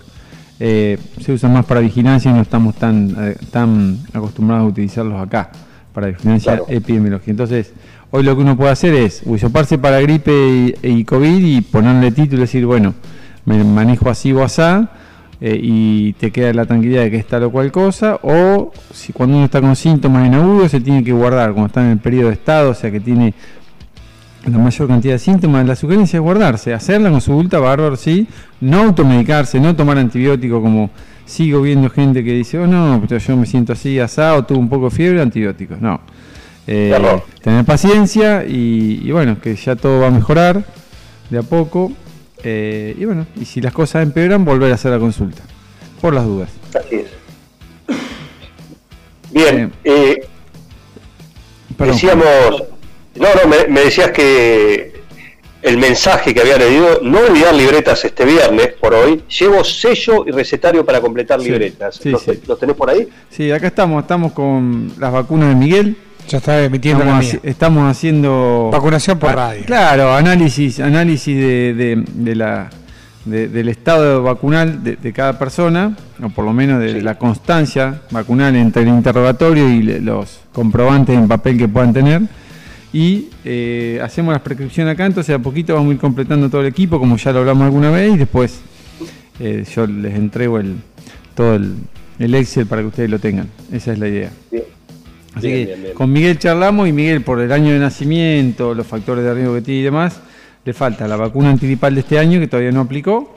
eh, 0.58 0.98
se 1.20 1.32
usan 1.32 1.52
más 1.52 1.64
para 1.64 1.80
vigilancia 1.80 2.30
y 2.30 2.34
no 2.34 2.42
estamos 2.42 2.74
tan, 2.76 3.14
eh, 3.18 3.36
tan 3.50 3.98
acostumbrados 4.12 4.64
a 4.64 4.68
utilizarlos 4.68 5.20
acá 5.20 5.50
para 5.92 6.08
vigilancia 6.08 6.52
Claro. 6.56 6.66
epidemiológica. 6.68 7.30
Entonces, 7.30 7.72
hoy 8.10 8.22
lo 8.22 8.36
que 8.36 8.42
uno 8.42 8.56
puede 8.56 8.70
hacer 8.70 8.94
es 8.94 9.22
usoparse 9.24 9.78
para 9.78 10.00
gripe 10.00 10.30
y, 10.32 10.74
y 10.82 11.04
COVID 11.04 11.44
y 11.44 11.60
ponerle 11.62 12.12
título 12.12 12.38
y 12.38 12.40
decir, 12.42 12.66
bueno, 12.66 12.94
me 13.46 13.62
manejo 13.64 14.10
así 14.10 14.32
o 14.32 14.42
asá, 14.44 14.90
eh, 15.40 15.58
y 15.60 16.12
te 16.14 16.30
queda 16.30 16.52
la 16.52 16.66
tranquilidad 16.66 17.02
de 17.02 17.10
que 17.10 17.16
está 17.16 17.38
lo 17.38 17.50
cual 17.50 17.72
cosa, 17.72 18.20
o 18.22 18.70
si 18.92 19.14
cuando 19.14 19.36
uno 19.36 19.46
está 19.46 19.62
con 19.62 19.74
síntomas 19.74 20.26
en 20.26 20.34
agudo 20.34 20.68
se 20.68 20.80
tiene 20.80 21.02
que 21.02 21.12
guardar, 21.12 21.52
cuando 21.52 21.68
está 21.68 21.82
en 21.82 21.92
el 21.92 21.98
periodo 21.98 22.28
de 22.28 22.34
estado, 22.34 22.70
o 22.70 22.74
sea 22.74 22.90
que 22.90 23.00
tiene 23.00 23.32
la 24.46 24.58
mayor 24.58 24.88
cantidad 24.88 25.14
de 25.14 25.18
síntomas, 25.18 25.66
la 25.66 25.76
sugerencia 25.76 26.16
es 26.16 26.22
guardarse, 26.22 26.72
hacer 26.72 27.00
la 27.00 27.10
consulta, 27.10 27.58
bárbaro, 27.58 27.96
sí, 27.96 28.26
no 28.60 28.84
automedicarse, 28.84 29.60
no 29.60 29.76
tomar 29.76 29.98
antibiótico 29.98 30.62
como 30.62 30.90
sigo 31.26 31.60
viendo 31.62 31.90
gente 31.90 32.24
que 32.24 32.32
dice, 32.32 32.58
oh 32.58 32.66
no, 32.66 33.00
pero 33.06 33.18
yo 33.20 33.36
me 33.36 33.46
siento 33.46 33.72
así, 33.74 33.98
asado, 34.00 34.44
tuve 34.44 34.58
un 34.58 34.68
poco 34.68 34.86
de 34.86 34.90
fiebre, 34.96 35.20
antibióticos, 35.20 35.80
no. 35.80 36.00
Eh, 36.66 36.94
tener 37.42 37.64
paciencia 37.64 38.44
y, 38.46 39.00
y 39.02 39.10
bueno, 39.12 39.40
que 39.40 39.54
ya 39.56 39.76
todo 39.76 40.00
va 40.00 40.06
a 40.08 40.10
mejorar 40.10 40.64
de 41.28 41.38
a 41.38 41.42
poco. 41.42 41.92
eh, 42.42 42.96
y 42.98 43.04
bueno, 43.04 43.26
y 43.40 43.44
si 43.44 43.60
las 43.60 43.72
cosas 43.72 44.02
empeoran, 44.02 44.44
volver 44.44 44.72
a 44.72 44.74
hacer 44.76 44.90
la 44.90 44.98
consulta, 44.98 45.42
por 46.00 46.14
las 46.14 46.24
dudas. 46.24 46.48
Así 46.74 46.96
es. 46.96 47.06
Bien, 49.32 49.72
eh, 49.84 50.16
Perdón. 51.76 51.94
decíamos, 51.94 52.24
no, 53.16 53.26
no, 53.42 53.48
me, 53.48 53.66
me 53.72 53.80
decías 53.80 54.10
que 54.10 55.00
el 55.62 55.76
mensaje 55.76 56.32
que 56.34 56.40
había 56.40 56.56
leído, 56.56 57.00
no 57.02 57.18
olvidar 57.18 57.54
libretas 57.54 58.04
este 58.04 58.24
viernes 58.24 58.68
por 58.80 58.94
hoy, 58.94 59.22
llevo 59.38 59.62
sello 59.62 60.24
y 60.26 60.30
recetario 60.30 60.84
para 60.86 61.00
completar 61.00 61.38
libretas. 61.40 61.96
sí, 62.02 62.10
¿Los, 62.10 62.22
sí. 62.22 62.40
los 62.46 62.58
tenés 62.58 62.76
por 62.76 62.88
ahí? 62.88 63.08
Sí, 63.30 63.50
acá 63.52 63.66
estamos, 63.66 64.02
estamos 64.02 64.32
con 64.32 64.92
las 64.98 65.12
vacunas 65.12 65.50
de 65.50 65.54
Miguel. 65.54 65.96
Ya 66.28 66.38
está 66.38 66.62
emitiendo 66.62 67.02
la 67.04 67.10
Estamos, 67.20 67.24
mía. 67.24 67.40
haci- 67.42 67.48
estamos 67.48 67.90
haciendo 67.90 68.70
Vacunación 68.72 69.18
por 69.18 69.30
Ah, 69.30 69.34
radio. 69.34 69.62
Claro, 69.66 70.14
análisis, 70.14 70.78
análisis 70.80 71.36
de, 71.36 71.74
de- 71.74 72.04
de 72.06 72.34
la 72.36 72.70
de- 73.24 73.48
del 73.48 73.68
estado 73.68 74.22
vacunal 74.22 74.82
de, 74.82 74.96
de 74.96 75.12
cada 75.12 75.38
persona, 75.38 75.94
o 76.22 76.28
por 76.30 76.44
lo 76.44 76.52
menos 76.54 76.80
de 76.80 76.94
Sí. 76.94 77.00
la 77.02 77.18
constancia 77.18 78.00
vacunal 78.10 78.56
entre 78.56 78.82
el 78.82 78.88
interrogatorio 78.88 79.68
y 79.68 79.82
le- 79.82 80.00
los 80.00 80.40
comprobantes 80.52 81.16
en 81.18 81.28
papel 81.28 81.58
que 81.58 81.68
puedan 81.68 81.92
tener. 81.92 82.22
Y 82.92 83.28
eh, 83.44 84.00
hacemos 84.02 84.32
las 84.32 84.42
prescripciones 84.42 84.94
acá, 84.94 85.06
entonces 85.06 85.34
a 85.34 85.38
poquito 85.38 85.74
vamos 85.74 85.90
a 85.90 85.94
ir 85.94 86.00
completando 86.00 86.50
todo 86.50 86.62
el 86.62 86.66
equipo, 86.66 86.98
como 86.98 87.16
ya 87.16 87.32
lo 87.32 87.40
hablamos 87.40 87.64
alguna 87.64 87.90
vez, 87.90 88.14
y 88.14 88.18
después 88.18 88.60
eh, 89.38 89.64
yo 89.74 89.86
les 89.86 90.14
entrego 90.14 90.58
el, 90.58 90.76
todo 91.34 91.54
el, 91.54 91.74
el 92.18 92.34
Excel 92.34 92.66
para 92.66 92.82
que 92.82 92.88
ustedes 92.88 93.10
lo 93.10 93.18
tengan. 93.18 93.48
Esa 93.72 93.92
es 93.92 93.98
la 93.98 94.08
idea. 94.08 94.30
Bien. 94.50 94.64
Así 95.34 95.46
Bien, 95.46 95.66
que 95.68 95.74
bien, 95.76 95.94
con 95.94 96.12
Miguel 96.12 96.38
charlamos 96.38 96.88
y 96.88 96.92
Miguel 96.92 97.22
por 97.22 97.40
el 97.40 97.52
año 97.52 97.72
de 97.72 97.78
nacimiento, 97.78 98.74
los 98.74 98.86
factores 98.86 99.24
de 99.24 99.32
riesgo 99.32 99.54
que 99.54 99.62
tiene 99.62 99.80
y 99.80 99.84
demás, 99.84 100.20
le 100.64 100.72
falta 100.72 101.06
la 101.06 101.16
vacuna 101.16 101.50
antigripal 101.50 101.94
de 101.94 102.00
este 102.00 102.18
año 102.18 102.40
que 102.40 102.48
todavía 102.48 102.72
no 102.72 102.80
aplicó, 102.80 103.32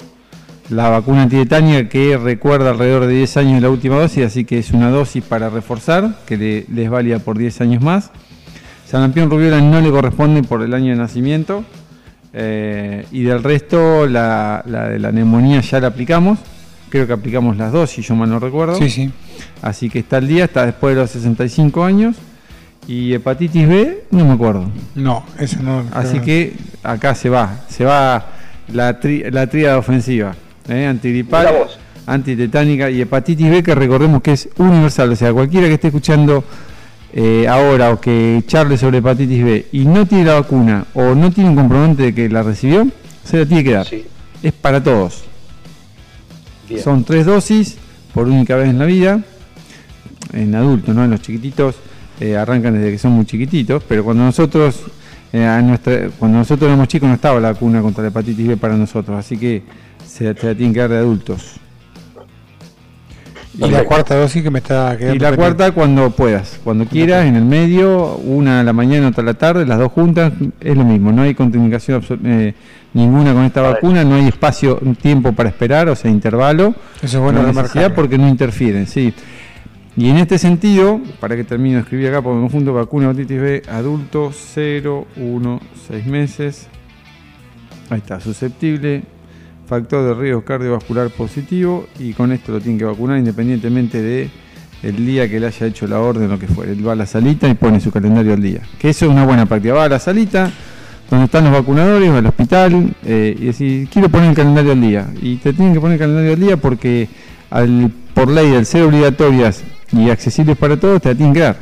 la 0.70 0.90
vacuna 0.90 1.24
antitetania 1.24 1.88
que 1.88 2.18
recuerda 2.18 2.72
alrededor 2.72 3.06
de 3.06 3.14
10 3.16 3.38
años 3.38 3.54
de 3.56 3.62
la 3.62 3.70
última 3.70 3.96
dosis, 3.98 4.26
así 4.26 4.44
que 4.44 4.58
es 4.58 4.72
una 4.72 4.90
dosis 4.90 5.24
para 5.24 5.50
reforzar, 5.50 6.18
que 6.26 6.38
le, 6.38 6.66
le 6.74 6.86
es 6.86 6.90
válida 6.90 7.20
por 7.20 7.38
10 7.38 7.62
años 7.62 7.84
más. 7.84 8.12
Sarampión 8.94 9.28
rubiola 9.28 9.60
no 9.60 9.82
le 9.82 9.90
corresponde 9.90 10.44
por 10.44 10.62
el 10.62 10.72
año 10.72 10.92
de 10.92 10.98
nacimiento 10.98 11.64
eh, 12.32 13.08
y 13.12 13.24
del 13.24 13.42
resto 13.42 14.06
la, 14.06 14.62
la 14.68 14.88
de 14.90 15.00
la 15.00 15.12
neumonía 15.12 15.62
ya 15.62 15.80
la 15.80 15.88
aplicamos, 15.88 16.38
creo 16.90 17.08
que 17.08 17.14
aplicamos 17.14 17.58
las 17.58 17.72
dos 17.72 17.90
si 17.90 18.04
yo 18.04 18.14
mal 18.14 18.30
no 18.30 18.38
recuerdo. 18.38 18.76
Sí, 18.76 18.92
sí. 18.92 19.12
Así 19.64 19.90
que 19.90 19.98
está 19.98 20.20
el 20.20 20.28
día, 20.28 20.44
está 20.44 20.68
después 20.68 20.94
de 20.94 21.02
los 21.02 21.10
65 21.10 21.84
años. 21.84 22.16
Y 22.88 23.14
hepatitis 23.16 23.68
B, 23.68 24.04
no 24.12 24.26
me 24.26 24.34
acuerdo. 24.34 24.70
No, 24.94 25.26
eso 25.40 25.58
no. 25.64 25.86
Así 25.92 26.20
creo- 26.20 26.24
que 26.26 26.54
acá 26.84 27.16
se 27.16 27.30
va, 27.30 27.62
se 27.70 27.86
va 27.86 28.28
la, 28.72 29.00
tri- 29.02 29.28
la 29.32 29.48
tríada 29.48 29.80
ofensiva. 29.80 30.36
¿eh? 30.70 30.86
Antigripal, 30.86 31.48
antitetánica 32.06 32.92
y 32.92 33.02
hepatitis 33.02 33.50
B, 33.50 33.64
que 33.64 33.74
recordemos 33.74 34.22
que 34.22 34.34
es 34.34 34.50
universal. 34.58 35.12
O 35.12 35.16
sea, 35.16 35.34
cualquiera 35.34 35.66
que 35.68 35.74
esté 35.74 35.88
escuchando 35.88 36.44
eh, 37.16 37.48
ahora 37.48 37.92
o 37.92 38.02
que 38.02 38.44
charle 38.48 38.76
sobre 38.78 38.98
hepatitis 38.98 39.44
B 39.44 39.68
y 39.72 39.86
no 39.86 40.08
tiene 40.08 40.26
la 40.26 40.34
vacuna 40.36 40.86
o 40.96 41.14
no 41.14 41.32
tiene 41.32 41.52
un 41.52 41.56
comprobante 41.56 42.04
de 42.04 42.14
que 42.16 42.28
la 42.28 42.42
recibió, 42.42 42.88
se 43.24 43.38
la 43.38 43.46
tiene 43.46 43.64
que 43.64 43.72
dar. 43.72 43.86
Sí. 43.86 44.04
Es 44.42 44.52
para 44.52 44.84
todos. 44.84 45.24
Bien. 46.68 46.82
Son 46.82 47.04
tres 47.04 47.26
dosis 47.26 47.78
por 48.14 48.28
única 48.28 48.56
vez 48.56 48.70
en 48.70 48.80
la 48.80 48.86
vida. 48.86 49.22
En 50.34 50.56
adultos, 50.56 50.96
¿no? 50.96 51.04
En 51.04 51.12
los 51.12 51.22
chiquititos 51.22 51.76
eh, 52.20 52.36
arrancan 52.36 52.74
desde 52.74 52.92
que 52.92 52.98
son 52.98 53.12
muy 53.12 53.26
chiquititos, 53.26 53.84
pero 53.88 54.04
cuando 54.04 54.24
nosotros 54.24 54.82
eh, 55.32 55.46
a 55.46 55.62
nuestra, 55.62 56.10
cuando 56.18 56.40
nosotros 56.40 56.68
éramos 56.68 56.88
chicos 56.88 57.08
no 57.08 57.16
estaba 57.16 57.40
la 57.40 57.54
vacuna 57.54 57.82
contra 57.82 58.02
la 58.02 58.10
hepatitis 58.10 58.48
B 58.48 58.58
para 58.58 58.76
nosotros, 58.76 59.18
así 59.18 59.38
que 59.38 59.62
se, 60.06 60.34
se 60.34 60.48
la 60.48 60.56
tienen 60.56 60.74
que 60.74 60.80
dar 60.80 60.90
de 60.90 60.98
adultos. 60.98 61.60
Y 63.58 63.70
la 63.70 63.84
cuarta 63.84 64.16
dosis 64.16 64.42
que 64.42 64.50
me 64.50 64.60
está 64.60 64.98
quedando. 64.98 65.16
Y 65.16 65.20
la 65.20 65.36
cuarta 65.36 65.72
cuando 65.72 66.10
puedas, 66.10 66.60
cuando 66.64 66.86
quieras, 66.86 67.26
en 67.26 67.36
el 67.36 67.46
medio, 67.46 68.16
una 68.18 68.62
a 68.62 68.64
la 68.64 68.74
mañana, 68.74 69.10
otra 69.10 69.22
a 69.22 69.26
la 69.26 69.34
tarde, 69.36 69.66
las 69.66 69.78
dos 69.78 69.92
juntas, 69.92 70.34
es 70.60 70.76
lo 70.76 70.84
mismo, 70.84 71.12
no 71.12 71.22
hay 71.22 71.36
contraindicación 71.36 72.04
eh, 72.26 72.54
ninguna 72.94 73.34
con 73.34 73.44
esta 73.44 73.62
vacuna, 73.62 74.04
no 74.04 74.16
hay 74.16 74.28
espacio, 74.28 74.80
tiempo 75.00 75.34
para 75.34 75.50
esperar, 75.50 75.88
o 75.90 75.96
sea, 75.96 76.10
intervalo, 76.10 76.74
Eso 77.02 77.18
es 77.18 77.24
bueno 77.24 77.44
no 77.44 77.96
porque 77.96 78.18
no 78.18 78.28
interfieren, 78.28 78.88
sí. 78.88 79.14
Y 79.96 80.10
en 80.10 80.18
este 80.18 80.40
sentido, 80.40 81.00
para 81.20 81.36
que 81.36 81.44
termine 81.44 81.76
de 81.76 81.82
escribir 81.82 82.08
acá, 82.08 82.24
porque 82.24 82.36
me 82.36 82.42
confundo, 82.42 82.74
vacuna 82.74 83.06
hepatitis 83.06 83.40
B, 83.40 83.62
adulto 83.70 84.32
0, 84.34 85.06
1, 85.16 85.60
6 85.88 86.06
meses, 86.08 86.68
ahí 87.92 88.00
está, 88.00 88.20
susceptible, 88.20 89.04
factor 89.68 90.08
de 90.08 90.22
riesgo 90.22 90.44
cardiovascular 90.44 91.10
positivo 91.10 91.88
y 92.00 92.14
con 92.14 92.32
esto 92.32 92.52
lo 92.52 92.60
tienen 92.60 92.78
que 92.78 92.86
vacunar 92.86 93.18
independientemente 93.18 94.02
de 94.02 94.30
el 94.84 95.06
día 95.06 95.30
que 95.30 95.40
le 95.40 95.48
haya 95.48 95.66
hecho 95.66 95.88
la 95.88 96.00
orden 96.00 96.30
lo 96.30 96.38
que 96.38 96.48
fuera. 96.48 96.72
Él 96.72 96.86
va 96.86 96.92
a 96.92 96.96
la 96.96 97.06
salita 97.06 97.48
y 97.48 97.54
pone 97.54 97.80
su 97.80 97.92
calendario 97.92 98.34
al 98.34 98.42
día. 98.42 98.60
Que 98.78 98.90
eso 98.90 99.06
es 99.06 99.12
una 99.12 99.26
buena 99.26 99.46
práctica. 99.46 99.74
Va 99.74 99.86
a 99.86 99.90
la 99.90 100.00
salita, 100.00 100.52
donde 101.10 101.26
están 101.26 101.46
los 101.46 101.54
vacunadores, 101.54 102.12
va 102.12 102.18
al 102.18 102.26
hospital 102.26 102.94
eh, 103.06 103.36
y 103.40 103.46
decir, 103.46 103.88
quiero 103.90 104.10
poner 104.10 104.32
el 104.32 104.36
calendario 104.36 104.74
al 104.74 104.82
día. 104.82 105.08
Y 105.22 105.38
te 105.38 105.54
tienen 105.54 105.74
que 105.74 105.80
poner 105.80 105.94
el 105.94 106.00
calendario 106.00 106.34
al 106.34 106.40
día 106.40 106.58
porque 106.58 107.08
al, 107.50 107.92
por 108.14 108.30
ley, 108.30 108.54
al 108.56 108.66
ser 108.66 108.84
obligatorias 108.84 109.64
y 109.94 110.10
accesibles 110.10 110.58
para 110.58 110.78
todos, 110.78 111.02
te 111.02 111.10
la 111.10 111.16
tienen 111.16 111.34
que 111.34 111.40
dar. 111.40 111.58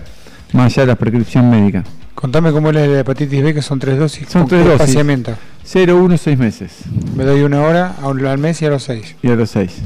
Más 0.54 0.74
allá 0.74 0.82
de 0.82 0.88
la 0.88 0.96
prescripción 0.96 1.50
médica. 1.50 1.84
Contame 2.16 2.52
cómo 2.52 2.70
es 2.70 2.76
la 2.76 3.00
hepatitis 3.00 3.42
B, 3.44 3.54
que 3.54 3.62
son 3.62 3.80
tres 3.80 3.98
dosis. 3.98 4.28
Son 4.30 4.42
¿Con 4.44 4.50
tres 4.50 4.64
dosis. 4.66 4.82
espaciamiento? 4.82 5.34
0, 5.64 5.98
1, 6.04 6.18
6 6.18 6.38
meses. 6.38 6.72
Me 7.16 7.24
doy 7.24 7.42
una 7.44 7.62
hora 7.62 7.96
a 8.02 8.08
un- 8.08 8.26
al 8.26 8.38
mes 8.38 8.62
y 8.62 8.66
a 8.66 8.70
los 8.70 8.84
seis. 8.84 9.16
y 9.24 9.30
a 9.30 9.36
los 9.36 9.50
6. 9.52 9.82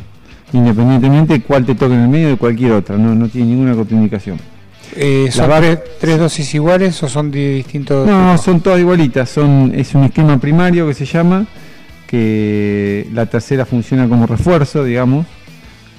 Independientemente 0.54 1.34
de 1.34 1.42
cuál 1.42 1.66
te 1.66 1.76
toque 1.76 1.94
en 1.94 2.02
el 2.02 2.08
medio 2.10 2.30
de 2.30 2.38
cualquier 2.38 2.72
otra, 2.74 2.98
no, 2.98 3.14
no 3.16 3.28
tiene 3.30 3.48
ninguna 3.52 3.74
contraindicación. 3.76 4.38
Eh, 4.96 5.28
¿Son 5.32 5.50
tres, 5.50 5.80
tres 6.00 6.20
dosis 6.20 6.54
iguales 6.56 7.02
o 7.04 7.10
son 7.10 7.30
de 7.32 7.56
distintos 7.56 8.08
No, 8.08 8.32
tipos? 8.32 8.42
son 8.46 8.62
todas 8.62 8.80
igualitas, 8.80 9.30
son, 9.30 9.72
es 9.76 9.94
un 9.96 10.04
esquema 10.06 10.38
primario 10.40 10.88
que 10.88 10.94
se 10.94 11.06
llama, 11.06 11.46
que 12.08 13.08
la 13.14 13.26
tercera 13.26 13.66
funciona 13.66 14.08
como 14.08 14.26
refuerzo, 14.28 14.84
digamos, 14.84 15.26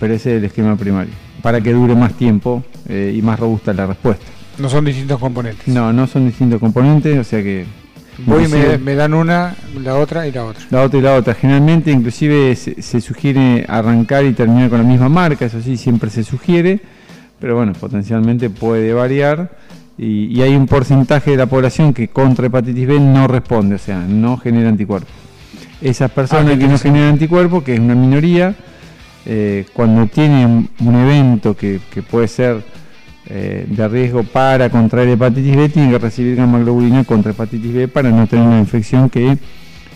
pero 0.01 0.15
ese 0.15 0.33
es 0.33 0.39
el 0.39 0.45
esquema 0.47 0.77
primario, 0.77 1.13
para 1.43 1.61
que 1.61 1.73
dure 1.73 1.95
más 1.95 2.15
tiempo 2.15 2.65
eh, 2.89 3.13
y 3.17 3.21
más 3.23 3.39
robusta 3.39 3.73
la 3.75 3.87
respuesta. 3.87 4.25
No 4.59 4.69
son 4.69 4.85
distintos 4.85 5.19
componentes. 5.19 5.69
No, 5.69 5.93
no 5.93 6.07
son 6.07 6.27
distintos 6.27 6.61
componentes, 6.61 7.19
o 7.19 7.25
sea 7.25 7.43
que... 7.43 7.67
Voy 8.25 8.45
y 8.45 8.79
me, 8.79 8.95
dan 8.95 9.13
una, 9.13 9.55
la 9.83 9.97
otra 9.97 10.27
y 10.27 10.33
la 10.33 10.45
otra. 10.47 10.65
La 10.71 10.83
otra 10.83 10.99
y 10.99 11.03
la 11.03 11.15
otra. 11.15 11.35
Generalmente, 11.35 11.91
inclusive, 11.91 12.57
se, 12.57 12.81
se 12.81 13.03
sugiere 13.03 13.67
arrancar 13.69 14.25
y 14.25 14.33
terminar 14.33 14.71
con 14.71 14.79
la 14.79 14.85
misma 14.85 15.11
marca, 15.11 15.45
eso 15.45 15.61
sí, 15.61 15.77
siempre 15.77 16.09
se 16.09 16.25
sugiere, 16.25 16.81
pero 17.39 17.57
bueno, 17.57 17.75
potencialmente 17.75 18.49
puede 18.49 18.95
variar. 18.95 19.59
Y, 19.99 20.27
y 20.35 20.43
hay 20.43 20.57
un 20.57 20.67
porcentaje 20.67 21.33
de 21.33 21.37
la 21.37 21.47
población 21.47 21.93
que 21.93 22.09
contra 22.09 22.47
hepatitis 22.47 22.87
B 22.87 23.01
no 23.01 23.29
responde, 23.29 23.75
o 23.75 23.79
sea, 23.79 23.99
no 23.99 24.39
genera 24.39 24.71
anticuerpos. 24.71 25.13
Esas 25.83 26.11
personas 26.11 26.55
qué 26.55 26.61
que 26.61 26.69
no 26.69 26.79
generan 26.79 27.11
anticuerpos, 27.11 27.65
que 27.65 27.75
es 27.75 27.81
una 27.81 27.95
minoría, 27.95 28.55
eh, 29.27 29.67
cuando 29.75 30.07
tienen 30.07 30.71
un 30.81 30.95
evento 30.95 31.55
que, 31.55 31.81
que 31.93 32.03
puede 32.03 32.29
ser 32.29 32.63
eh, 33.29 33.67
de 33.69 33.89
riesgo 33.89 34.23
para 34.23 34.71
contraer 34.71 35.09
hepatitis 35.09 35.57
B, 35.57 35.69
tienen 35.69 35.91
que 35.91 35.99
recibir 35.99 36.37
gamma 36.37 36.61
globulina 36.61 37.03
contra 37.03 37.33
hepatitis 37.33 37.75
B 37.75 37.89
para 37.89 38.11
no 38.11 38.27
tener 38.29 38.47
una 38.47 38.61
infección 38.61 39.11
que 39.11 39.37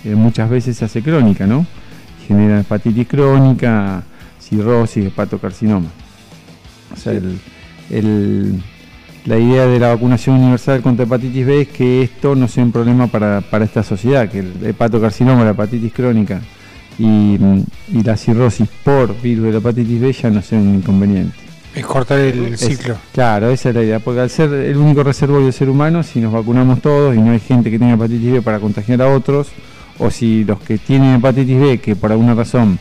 eh, 0.05 0.15
muchas 0.17 0.51
veces 0.51 0.77
se 0.77 0.85
hace 0.85 1.01
crónica, 1.01 1.47
¿no? 1.47 1.65
Genera 2.27 2.61
hepatitis 2.61 3.07
crónica, 3.07 4.03
cirrosis, 4.41 5.07
hepatocarcinoma. 5.07 5.89
O 6.93 6.97
sea, 6.97 7.13
la 9.27 9.39
idea 9.39 9.67
de 9.67 9.79
la 9.79 9.89
vacunación 9.89 10.37
universal 10.37 10.83
contra 10.83 11.05
hepatitis 11.05 11.47
B 11.47 11.61
es 11.61 11.69
que 11.69 12.03
esto 12.03 12.35
no 12.35 12.49
sea 12.49 12.65
un 12.65 12.73
problema 12.73 13.07
para, 13.07 13.43
para 13.43 13.65
esta 13.65 13.85
sociedad, 13.85 14.29
que 14.29 14.41
el 14.41 14.55
hepatocarcinoma, 14.65 15.45
la 15.45 15.51
hepatitis 15.51 15.93
crónica 15.93 16.41
y, 16.99 17.39
y 17.93 18.03
la 18.03 18.17
cirrosis 18.17 18.69
por 18.83 19.21
virus 19.21 19.45
de 19.45 19.53
la 19.53 19.59
hepatitis 19.59 20.01
B 20.01 20.13
ya 20.13 20.31
no 20.31 20.43
sea 20.43 20.59
un 20.59 20.75
inconveniente. 20.75 21.50
Es 21.75 21.87
cortar 21.87 22.19
el, 22.19 22.55
Es- 22.55 22.61
ciclo. 22.61 22.97
claro, 23.12 23.50
esa 23.50 23.69
es 23.69 23.75
la 23.75 23.83
idea, 23.83 23.99
porque 24.00 24.21
al 24.21 24.31
ser 24.31 24.53
el 24.53 24.77
único 24.77 25.03
reservorio 25.05 25.45
del 25.45 25.53
ser 25.53 25.69
humano, 25.69 26.03
si 26.03 26.21
nos 26.21 26.33
vacunamos 26.33 26.81
todos 26.81 27.15
y 27.15 27.19
no 27.19 27.31
hay 27.31 27.41
gente 27.41 27.71
que 27.71 27.79
tenga 27.79 27.95
hepatitis 27.95 28.33
B 28.33 28.43
para 28.43 28.59
contagiar 28.59 29.03
a 29.03 29.09
otros, 29.09 29.49
o 29.99 30.11
si 30.11 30.45
los 30.45 30.59
que 30.61 30.79
tienen 30.79 31.15
hepatitis 31.17 31.61
B, 31.61 31.79
que 31.79 31.95
por 31.95 32.11
alguna 32.11 32.35
razón 32.35 32.79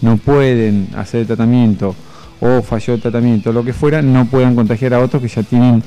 no 0.00 0.16
pueden 0.16 0.88
hacer 0.96 1.20
el 1.20 1.26
tratamiento 1.28 1.94
o 2.40 2.60
falló 2.62 2.94
el 2.94 3.00
tratamiento 3.00 3.50
o 3.50 3.52
lo 3.52 3.62
que 3.64 3.72
fuera, 3.72 4.02
no 4.02 4.24
puedan 4.26 4.56
contagiar 4.56 4.94
a 4.94 4.98
otros 5.00 5.22
que 5.22 5.28
ya 5.28 5.42
tienen 5.44 5.80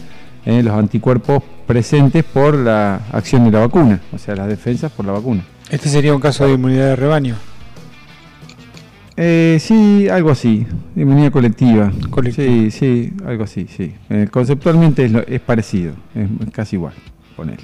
eh, 0.45 0.63
los 0.63 0.73
anticuerpos 0.73 1.43
presentes 1.67 2.23
por 2.23 2.55
la 2.55 3.01
acción 3.11 3.43
de 3.43 3.51
la 3.51 3.59
vacuna, 3.59 3.99
o 4.13 4.17
sea, 4.17 4.35
las 4.35 4.47
defensas 4.47 4.91
por 4.91 5.05
la 5.05 5.11
vacuna. 5.11 5.43
Este 5.69 5.89
sería 5.89 6.13
un 6.13 6.21
caso 6.21 6.45
de 6.45 6.53
inmunidad 6.53 6.85
de 6.89 6.95
rebaño. 6.95 7.35
Eh, 9.17 9.57
sí, 9.61 10.09
algo 10.09 10.31
así, 10.31 10.65
inmunidad 10.95 11.31
colectiva. 11.31 11.91
Colectiva. 12.09 12.47
Sí, 12.47 12.71
sí, 12.71 13.13
algo 13.25 13.45
así, 13.45 13.65
sí. 13.69 13.93
Eh, 14.09 14.27
conceptualmente 14.29 15.05
es, 15.05 15.11
lo- 15.11 15.25
es 15.25 15.39
parecido, 15.39 15.93
es 16.13 16.27
casi 16.51 16.75
igual, 16.75 16.93
ponele. 17.37 17.63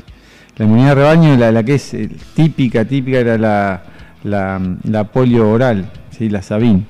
La 0.58 0.66
inmunidad 0.66 0.90
de 0.90 0.96
rebaño, 0.96 1.36
la, 1.38 1.52
la 1.52 1.64
que 1.64 1.76
es 1.76 1.94
eh, 1.94 2.10
típica, 2.36 2.86
típica 2.86 3.20
era 3.20 3.38
la, 3.38 3.84
la, 4.24 4.62
la 4.84 5.04
polio 5.06 5.50
oral, 5.50 5.90
¿sí? 6.18 6.30
la 6.30 6.42
Sabin, 6.42 6.86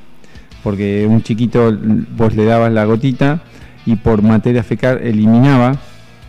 porque 0.63 1.07
un 1.09 1.23
chiquito 1.23 1.75
vos 2.15 2.35
le 2.35 2.45
dabas 2.45 2.71
la 2.71 2.85
gotita 2.85 3.41
y 3.87 3.95
por 3.95 4.21
materia 4.21 4.61
fecal 4.61 4.99
eliminaba 5.01 5.75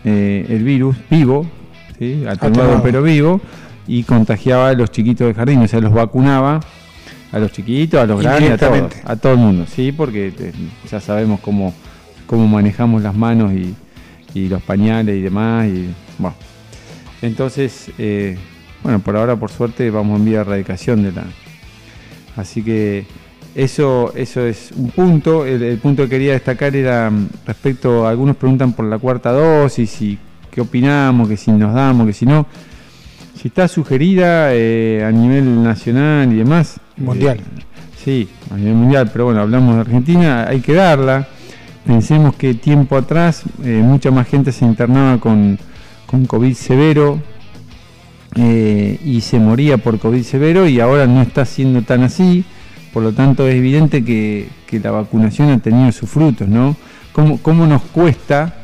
eh, 0.05 0.47
el 0.49 0.63
virus 0.63 0.95
vivo, 1.07 1.45
¿sí? 1.99 2.23
atenuado 2.27 2.81
pero 2.81 3.03
vivo, 3.03 3.41
y 3.85 4.01
contagiaba 4.03 4.69
a 4.69 4.73
los 4.73 4.89
chiquitos 4.89 5.27
del 5.27 5.35
jardín, 5.35 5.59
o 5.59 5.67
sea, 5.67 5.79
los 5.81 5.93
vacunaba 5.93 6.61
a 7.33 7.39
los 7.39 7.51
chiquitos, 7.51 7.99
a 7.99 8.05
los 8.05 8.21
grandes, 8.21 8.51
a 8.51 8.57
todos, 8.57 8.93
a 9.03 9.15
todo 9.15 9.33
el 9.33 9.39
mundo, 9.39 9.65
sí, 9.67 9.91
porque 9.91 10.27
eh, 10.27 10.53
ya 10.89 11.01
sabemos 11.01 11.39
cómo, 11.39 11.73
cómo 12.27 12.47
manejamos 12.47 13.01
las 13.01 13.15
manos 13.15 13.51
y, 13.53 13.75
y 14.33 14.47
los 14.47 14.61
pañales 14.61 15.17
y 15.17 15.21
demás, 15.21 15.67
y 15.67 15.89
bueno. 16.19 16.35
Entonces, 17.23 17.89
eh, 17.97 18.37
bueno, 18.83 18.99
por 18.99 19.17
ahora, 19.17 19.35
por 19.35 19.49
suerte, 19.49 19.89
vamos 19.89 20.19
en 20.19 20.25
vía 20.25 20.35
de 20.37 20.41
erradicación 20.41 21.03
de 21.03 21.11
la. 21.11 21.23
Así 22.35 22.61
que 22.61 23.05
eso, 23.55 24.13
eso 24.15 24.45
es 24.45 24.71
un 24.75 24.91
punto. 24.91 25.45
El, 25.45 25.63
el 25.63 25.77
punto 25.77 26.03
que 26.03 26.09
quería 26.09 26.33
destacar 26.33 26.75
era 26.75 27.09
mm, 27.09 27.29
respecto, 27.47 28.07
algunos 28.07 28.35
preguntan 28.35 28.73
por 28.73 28.85
la 28.85 28.99
cuarta 28.99 29.31
dosis 29.31 30.01
y 30.01 30.19
qué 30.51 30.61
opinamos, 30.61 31.27
que 31.27 31.37
si 31.37 31.51
nos 31.51 31.73
damos, 31.73 32.05
que 32.05 32.13
si 32.13 32.25
no. 32.25 32.45
Si 33.35 33.47
está 33.47 33.67
sugerida 33.67 34.53
eh, 34.53 35.03
a 35.03 35.11
nivel 35.11 35.63
nacional 35.63 36.31
y 36.31 36.37
demás. 36.37 36.79
Mundial. 36.97 37.37
eh, 37.37 37.61
sí, 38.03 38.27
a 38.51 38.57
nivel 38.57 38.75
mundial, 38.75 39.09
pero 39.11 39.25
bueno, 39.25 39.41
hablamos 39.41 39.75
de 39.75 39.81
Argentina, 39.81 40.45
hay 40.47 40.59
que 40.61 40.73
darla. 40.73 41.27
Pensemos 41.85 42.35
que 42.35 42.53
tiempo 42.53 42.95
atrás 42.95 43.43
eh, 43.63 43.81
mucha 43.83 44.09
más 44.11 44.27
gente 44.27 44.51
se 44.51 44.63
internaba 44.65 45.19
con, 45.19 45.57
con 46.05 46.25
COVID 46.25 46.53
severo 46.53 47.19
eh, 48.35 48.99
y 49.03 49.21
se 49.21 49.39
moría 49.39 49.77
por 49.77 49.99
COVID 49.99 50.23
severo 50.23 50.67
y 50.67 50.79
ahora 50.79 51.05
no 51.07 51.21
está 51.21 51.45
siendo 51.45 51.81
tan 51.81 52.03
así. 52.03 52.45
Por 52.93 53.03
lo 53.03 53.11
tanto, 53.11 53.47
es 53.47 53.55
evidente 53.55 54.03
que, 54.05 54.47
que 54.67 54.79
la 54.79 54.91
vacunación 54.91 55.49
ha 55.49 55.59
tenido 55.59 55.91
sus 55.91 56.09
frutos, 56.09 56.47
¿no? 56.47 56.75
¿Cómo, 57.11 57.37
cómo 57.39 57.65
nos 57.67 57.81
cuesta 57.81 58.55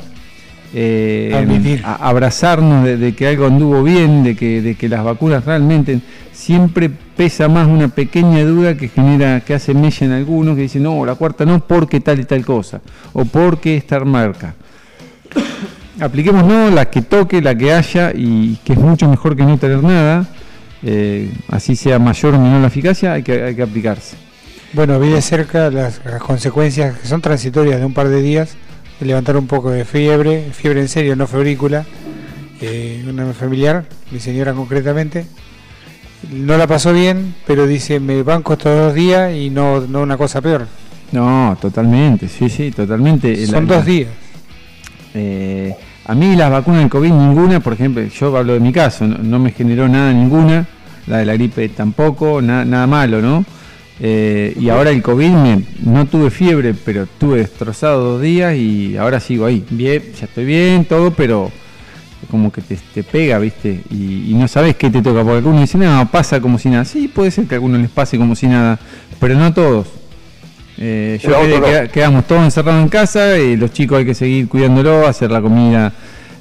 eh, 0.74 1.32
a- 1.84 2.08
abrazarnos 2.10 2.86
de, 2.86 2.98
de 2.98 3.16
que 3.16 3.28
algo 3.28 3.48
anduvo 3.48 3.84
bien, 3.84 4.24
de 4.24 4.36
que, 4.36 4.62
de 4.62 4.76
que 4.76 4.88
las 4.88 5.04
vacunas 5.04 5.44
realmente 5.46 6.00
siempre 6.40 6.90
pesa 6.90 7.50
más 7.50 7.68
una 7.68 7.90
pequeña 7.90 8.46
duda 8.46 8.78
que 8.78 8.88
genera, 8.88 9.42
que 9.42 9.54
hace 9.54 9.74
mella 9.74 10.06
en 10.06 10.14
algunos 10.14 10.56
que 10.56 10.62
dicen, 10.62 10.84
no, 10.84 11.06
la 11.06 11.16
cuarta 11.16 11.44
no, 11.44 11.60
porque 11.60 12.00
tal 12.00 12.22
y 12.22 12.24
tal 12.24 12.46
cosa, 12.46 12.80
o 13.12 13.26
porque 13.26 13.76
esta 13.76 14.00
marca. 14.00 14.56
Apliquemos 16.00 16.46
no, 16.46 16.70
la 16.72 16.90
que 16.90 17.02
toque, 17.02 17.42
la 17.42 17.56
que 17.56 17.74
haya, 17.74 18.14
y 18.16 18.56
que 18.64 18.72
es 18.72 18.80
mucho 18.80 19.10
mejor 19.10 19.36
que 19.36 19.44
no 19.44 19.58
tener 19.58 19.84
nada, 19.84 20.28
eh, 20.82 21.30
así 21.50 21.76
sea 21.76 22.00
mayor 22.00 22.36
o 22.36 22.40
menor 22.40 22.62
la 22.62 22.68
eficacia, 22.68 23.14
hay 23.14 23.24
que, 23.24 23.44
hay 23.44 23.54
que 23.54 23.64
aplicarse. 23.64 24.16
Bueno, 24.72 24.98
vi 24.98 25.10
de 25.10 25.22
cerca 25.22 25.70
las, 25.70 26.00
consecuencias 26.20 26.98
que 27.00 27.08
son 27.08 27.22
transitorias 27.22 27.82
de 27.82 27.86
un 27.86 27.94
par 27.94 28.08
de 28.08 28.22
días, 28.22 28.56
de 29.02 29.06
levantar 29.06 29.36
un 29.36 29.48
poco 29.48 29.72
de 29.72 29.84
fiebre, 29.84 30.52
fiebre 30.54 30.80
en 30.80 30.88
serio, 30.88 31.18
no 31.18 31.28
febrícula, 31.28 31.86
eh, 32.62 33.06
una 33.10 33.34
familiar, 33.34 33.84
mi 34.12 34.22
señora 34.22 34.54
concretamente, 34.54 35.26
no 36.32 36.58
la 36.58 36.68
pasó 36.68 36.94
bien, 36.94 37.36
pero 37.48 37.66
dice, 37.68 38.00
me 38.00 38.22
banco 38.24 38.54
estos 38.54 38.78
dos 38.78 38.94
días 38.94 39.34
y 39.36 39.50
no, 39.50 39.82
no 39.82 40.02
una 40.02 40.18
cosa 40.18 40.42
peor. 40.42 40.68
No, 41.12 41.58
totalmente, 41.60 42.28
sí, 42.28 42.50
sí, 42.50 42.72
totalmente. 42.72 43.46
Son 43.48 43.68
La- 43.68 43.76
dos 43.78 43.86
días. 43.86 44.10
Eh, 45.14 45.74
A 46.06 46.16
mí 46.16 46.36
las 46.36 46.50
vacunas 46.50 46.80
del 46.82 46.90
COVID 46.90 47.12
ninguna, 47.12 47.60
por 47.60 47.74
ejemplo, 47.74 48.04
yo 48.04 48.36
hablo 48.36 48.54
de 48.54 48.60
mi 48.60 48.72
caso, 48.74 49.06
no, 49.06 49.20
no 49.20 49.38
me 49.38 49.52
generó 49.52 49.88
nada 49.88 50.12
ninguna, 50.12 50.66
la 51.06 51.18
de 51.20 51.26
la 51.26 51.34
gripe 51.34 51.70
tampoco, 51.70 52.42
na- 52.42 52.66
nada 52.66 52.88
malo, 52.88 53.22
¿no? 53.22 53.46
Eh, 54.00 54.56
y 54.60 54.70
ahora 54.70 54.90
el 54.90 55.04
COVID, 55.04 55.30
me- 55.30 55.64
no 55.84 56.08
tuve 56.08 56.32
fiebre, 56.32 56.74
pero 56.74 57.06
tuve 57.20 57.40
destrozado 57.40 58.14
dos 58.14 58.22
días 58.24 58.56
y 58.56 58.98
ahora 58.98 59.20
sigo 59.20 59.46
ahí. 59.46 59.64
Bien, 59.70 60.02
ya 60.20 60.26
estoy 60.26 60.46
bien, 60.46 60.86
todo, 60.86 61.12
pero 61.12 61.52
como 62.30 62.52
que 62.52 62.62
te, 62.62 62.78
te 62.94 63.04
pega, 63.04 63.40
¿viste? 63.40 63.82
Y, 63.90 64.32
y 64.32 64.34
no 64.36 64.48
sabes 64.48 64.76
qué 64.76 64.90
te 64.90 65.02
toca, 65.02 65.22
porque 65.24 65.38
algunos 65.38 65.62
dicen, 65.62 65.82
no, 65.82 66.10
pasa 66.12 66.40
como 66.40 66.58
si 66.60 66.70
nada. 66.70 66.86
Sí, 66.86 67.08
puede 67.08 67.32
ser 67.32 67.46
que 67.46 67.56
a 67.56 67.58
algunos 67.58 67.82
les 67.82 67.90
pase 67.90 68.18
como 68.18 68.36
si 68.36 68.48
nada, 68.48 68.80
pero 69.20 69.36
no 69.36 69.46
a 69.46 69.54
todos. 69.54 69.88
Eh, 70.78 71.20
yo 71.22 71.30
quedé- 71.42 71.62
queda- 71.62 71.88
quedamos 71.90 72.26
todos 72.28 72.44
encerrados 72.44 72.82
en 72.84 72.90
casa, 72.90 73.38
y 73.38 73.58
los 73.58 73.72
chicos 73.74 73.98
hay 74.00 74.06
que 74.06 74.14
seguir 74.14 74.48
cuidándolo, 74.48 75.08
hacer 75.08 75.30
la 75.32 75.42
comida. 75.42 75.92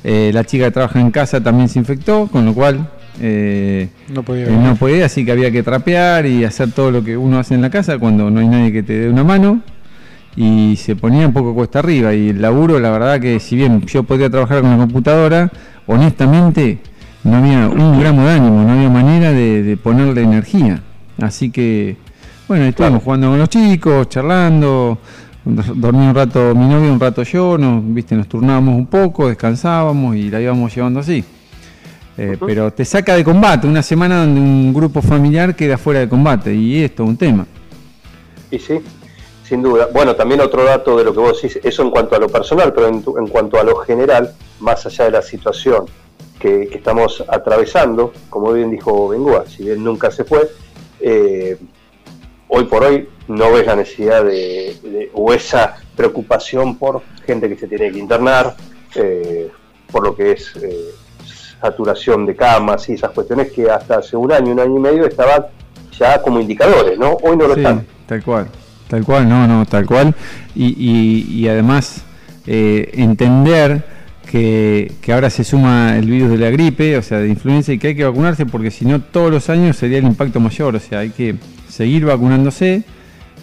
Eh, 0.04 0.30
la 0.32 0.44
chica 0.44 0.66
que 0.66 0.70
trabaja 0.70 1.00
en 1.00 1.10
casa 1.10 1.42
también 1.42 1.68
se 1.68 1.78
infectó, 1.78 2.28
con 2.28 2.44
lo 2.44 2.54
cual 2.54 2.88
eh, 3.20 3.88
No 4.14 4.22
podía 4.22 4.46
eh, 4.46 4.50
no 4.52 4.76
podía, 4.76 5.06
así 5.06 5.24
que 5.24 5.32
había 5.32 5.50
que 5.50 5.64
trapear 5.64 6.24
y 6.26 6.44
hacer 6.44 6.70
todo 6.70 6.92
lo 6.92 7.02
que 7.02 7.16
uno 7.16 7.40
hace 7.40 7.54
en 7.54 7.62
la 7.62 7.70
casa 7.70 7.98
cuando 7.98 8.30
no 8.30 8.38
hay 8.38 8.46
nadie 8.46 8.70
que 8.72 8.84
te 8.84 8.92
dé 8.92 9.10
una 9.10 9.24
mano. 9.24 9.60
Y 10.40 10.76
se 10.76 10.94
ponía 10.94 11.26
un 11.26 11.32
poco 11.32 11.52
cuesta 11.52 11.80
arriba. 11.80 12.14
Y 12.14 12.28
el 12.28 12.40
laburo, 12.40 12.78
la 12.78 12.92
verdad 12.92 13.20
que 13.20 13.40
si 13.40 13.56
bien 13.56 13.80
yo 13.86 14.04
podía 14.04 14.30
trabajar 14.30 14.60
con 14.60 14.70
la 14.70 14.76
computadora, 14.76 15.50
honestamente 15.88 16.78
no 17.24 17.38
había 17.38 17.68
un 17.68 17.98
gramo 17.98 18.24
de 18.24 18.34
ánimo, 18.34 18.62
no 18.62 18.72
había 18.72 18.88
manera 18.88 19.32
de, 19.32 19.64
de 19.64 19.76
ponerle 19.76 20.22
energía. 20.22 20.80
Así 21.20 21.50
que, 21.50 21.96
bueno, 22.46 22.66
estuvimos 22.66 23.02
jugando 23.02 23.30
con 23.30 23.38
los 23.40 23.48
chicos, 23.48 24.08
charlando, 24.08 24.98
dormí 25.44 26.06
un 26.06 26.14
rato 26.14 26.54
mi 26.54 26.68
novio, 26.68 26.92
un 26.92 27.00
rato 27.00 27.24
yo, 27.24 27.58
nos, 27.58 27.82
viste, 27.92 28.14
nos 28.14 28.28
turnábamos 28.28 28.76
un 28.76 28.86
poco, 28.86 29.26
descansábamos 29.26 30.14
y 30.14 30.30
la 30.30 30.40
íbamos 30.40 30.72
llevando 30.72 31.00
así. 31.00 31.24
Eh, 32.16 32.36
Pero 32.46 32.72
te 32.72 32.84
saca 32.84 33.16
de 33.16 33.24
combate, 33.24 33.66
una 33.66 33.82
semana 33.82 34.18
donde 34.20 34.40
un 34.40 34.72
grupo 34.72 35.02
familiar 35.02 35.56
queda 35.56 35.76
fuera 35.78 35.98
de 35.98 36.08
combate 36.08 36.54
y 36.54 36.82
esto 36.82 37.02
es 37.02 37.08
un 37.08 37.16
tema. 37.16 37.46
Y 38.52 38.58
sí, 38.58 38.74
sin 39.48 39.62
duda. 39.62 39.88
Bueno, 39.92 40.14
también 40.14 40.40
otro 40.40 40.62
dato 40.64 40.96
de 40.98 41.04
lo 41.04 41.12
que 41.12 41.20
vos 41.20 41.40
decís, 41.40 41.58
eso 41.64 41.82
en 41.82 41.90
cuanto 41.90 42.14
a 42.14 42.18
lo 42.18 42.28
personal, 42.28 42.72
pero 42.74 42.88
en, 42.88 43.02
tu- 43.02 43.16
en 43.18 43.28
cuanto 43.28 43.58
a 43.58 43.62
lo 43.64 43.76
general, 43.76 44.34
más 44.60 44.84
allá 44.86 45.06
de 45.06 45.10
la 45.12 45.22
situación 45.22 45.86
que, 46.38 46.68
que 46.68 46.76
estamos 46.76 47.24
atravesando, 47.26 48.12
como 48.28 48.52
bien 48.52 48.70
dijo 48.70 49.08
Bengoa, 49.08 49.46
si 49.46 49.64
bien 49.64 49.82
nunca 49.82 50.10
se 50.10 50.24
fue, 50.24 50.50
eh, 51.00 51.56
hoy 52.48 52.64
por 52.64 52.84
hoy 52.84 53.08
no 53.28 53.52
ves 53.52 53.66
la 53.66 53.76
necesidad 53.76 54.22
de, 54.24 54.76
de- 54.82 55.10
o 55.14 55.32
esa 55.32 55.76
preocupación 55.96 56.76
por 56.78 57.00
gente 57.26 57.48
que 57.48 57.56
se 57.56 57.66
tiene 57.66 57.90
que 57.90 57.98
internar, 57.98 58.54
eh, 58.94 59.50
por 59.90 60.04
lo 60.04 60.14
que 60.14 60.32
es 60.32 60.54
eh, 60.56 60.90
saturación 61.60 62.26
de 62.26 62.36
camas 62.36 62.88
y 62.88 62.92
esas 62.94 63.10
cuestiones 63.12 63.50
que 63.52 63.70
hasta 63.70 63.98
hace 63.98 64.16
un 64.16 64.30
año, 64.30 64.52
un 64.52 64.60
año 64.60 64.76
y 64.76 64.80
medio 64.80 65.06
estaban 65.06 65.46
ya 65.98 66.20
como 66.22 66.38
indicadores, 66.38 66.98
¿no? 66.98 67.16
Hoy 67.22 67.36
no 67.36 67.48
lo 67.48 67.54
Sí, 67.54 67.60
están. 67.60 67.86
tal 68.06 68.22
cual, 68.22 68.46
tal 68.88 69.04
cual, 69.04 69.28
no, 69.28 69.46
no, 69.46 69.64
tal 69.66 69.86
cual. 69.86 70.14
Y, 70.54 70.66
y- 70.78 71.40
y 71.40 71.48
además 71.48 72.02
eh, 72.46 72.90
entender 72.94 73.84
que, 74.30 74.92
que 75.00 75.12
ahora 75.12 75.30
se 75.30 75.44
suma 75.44 75.96
el 75.96 76.06
virus 76.10 76.30
de 76.30 76.38
la 76.38 76.50
gripe, 76.50 76.96
o 76.98 77.02
sea, 77.02 77.18
de 77.18 77.28
influenza, 77.28 77.72
y 77.72 77.78
que 77.78 77.88
hay 77.88 77.94
que 77.94 78.04
vacunarse 78.04 78.44
porque 78.46 78.70
si 78.70 78.84
no 78.84 79.00
todos 79.00 79.30
los 79.30 79.48
años 79.50 79.76
sería 79.76 79.98
el 79.98 80.04
impacto 80.04 80.40
mayor, 80.40 80.76
o 80.76 80.80
sea, 80.80 81.00
hay 81.00 81.10
que 81.10 81.36
seguir 81.68 82.04
vacunándose 82.04 82.82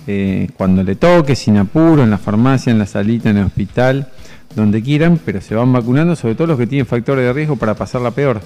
eh, 0.07 0.47
cuando 0.57 0.83
le 0.83 0.95
toque, 0.95 1.35
sin 1.35 1.57
apuro, 1.57 2.03
en 2.03 2.11
la 2.11 2.17
farmacia, 2.19 2.71
en 2.71 2.77
la 2.79 2.85
salita, 2.85 3.29
en 3.31 3.37
el 3.37 3.45
hospital, 3.45 4.09
donde 4.55 4.81
quieran, 4.83 5.19
pero 5.25 5.41
se 5.41 5.55
van 5.55 5.73
vacunando, 5.73 6.15
sobre 6.15 6.35
todo 6.35 6.47
los 6.47 6.57
que 6.59 6.67
tienen 6.67 6.85
factores 6.85 7.25
de 7.25 7.33
riesgo 7.33 7.55
para 7.55 7.73
pasarla 7.75 8.11
peor. 8.11 8.41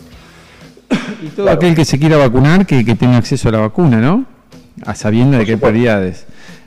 Y 1.23 1.27
todo 1.29 1.45
Claro. 1.47 1.57
aquel 1.57 1.75
que 1.75 1.83
se 1.85 1.99
quiera 1.99 2.15
vacunar, 2.17 2.65
que, 2.65 2.85
que 2.85 2.95
tenga 2.95 3.17
acceso 3.17 3.49
a 3.49 3.51
la 3.51 3.59
vacuna, 3.59 3.99
¿no? 3.99 4.25
A 4.85 4.95
sabiendo 4.95 5.37
de 5.37 5.43
supuesto. 5.43 5.67
prioridades. 5.67 6.25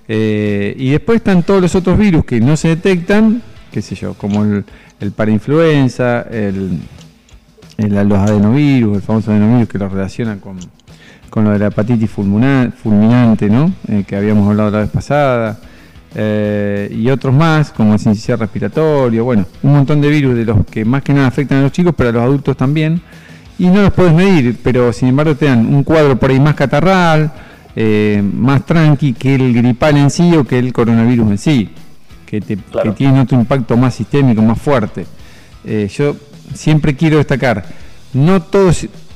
Eh, 0.09 0.75
y 0.79 0.91
después 0.91 1.17
están 1.17 1.43
todos 1.43 1.61
los 1.63 1.75
otros 1.75 1.97
virus 1.99 2.25
que 2.25 2.41
no 2.41 2.57
se 2.57 2.69
detectan, 2.69 3.43
qué 3.71 3.81
sé 3.83 3.95
yo, 3.95 4.15
como 4.15 4.43
el, 4.45 4.65
el 5.01 5.13
parainfluenza, 5.13 6.23
el, 6.23 6.79
el- 7.79 8.09
los 8.09 8.19
adenovirus, 8.19 8.97
el 8.97 9.03
famoso 9.03 9.31
adenovirus 9.31 9.69
que 9.69 9.79
lo 9.79 9.89
relacionan 9.89 10.39
con, 10.41 10.59
con 11.31 11.45
lo 11.45 11.51
de 11.51 11.59
la 11.61 11.67
hepatitis 11.69 12.11
fulmina- 12.11 12.73
fulminante, 12.73 13.49
¿no? 13.49 13.73
Eh, 13.89 14.05
que 14.07 14.17
habíamos 14.17 14.49
hablado 14.49 14.71
la 14.71 14.79
vez 14.81 14.91
pasada. 14.91 15.59
eh, 16.15 16.95
y 16.95 17.09
otros 17.09 17.33
más, 17.33 17.71
como 17.71 17.95
el 17.95 17.99
sincicial 17.99 18.39
respiratorio, 18.39 19.25
bueno, 19.25 19.47
un 19.63 19.73
montón 19.73 20.01
de 20.03 20.11
virus 20.11 20.35
de 20.35 20.45
los 20.45 20.67
que 20.67 20.85
más 20.85 21.03
que 21.03 21.15
nada 21.15 21.29
afectan 21.29 21.59
a 21.59 21.63
los 21.63 21.73
chicos, 21.73 21.95
pero 21.97 22.11
a 22.11 22.13
los 22.13 22.23
adultos 22.23 22.55
también. 22.57 23.01
Y 23.59 23.67
no 23.69 23.81
los 23.83 23.93
puedes 23.93 24.13
medir, 24.13 24.59
pero 24.63 24.93
sin 24.93 25.09
embargo 25.09 25.35
te 25.37 25.47
dan 25.47 25.73
un 25.75 25.85
cuadro 25.85 26.19
por 26.19 26.31
ahí 26.31 26.39
más 26.41 26.55
catarral, 26.55 27.33
eh, 27.77 28.23
más 28.23 28.67
tranqui 28.67 29.15
que 29.15 29.35
el 29.35 29.55
gripal 29.55 29.97
en 29.97 30.11
sí 30.11 30.35
o 30.37 30.45
que 30.45 30.59
el 30.59 30.73
coronavirus 30.73 31.31
en 31.31 31.39
sí, 31.39 31.71
que, 32.27 32.41
te, 32.41 32.57
Claro. 32.57 32.91
que 32.91 32.97
tiene 32.97 33.21
otro 33.21 33.39
impacto 33.39 33.77
más 33.77 33.95
sistémico, 33.95 34.43
más 34.43 34.61
fuerte. 34.61 35.07
Eh, 35.65 35.89
yo 35.97 36.17
siempre 36.55 36.97
quiero 36.97 37.19
destacar, 37.19 37.65
no 38.13 38.43
todo 38.43 38.71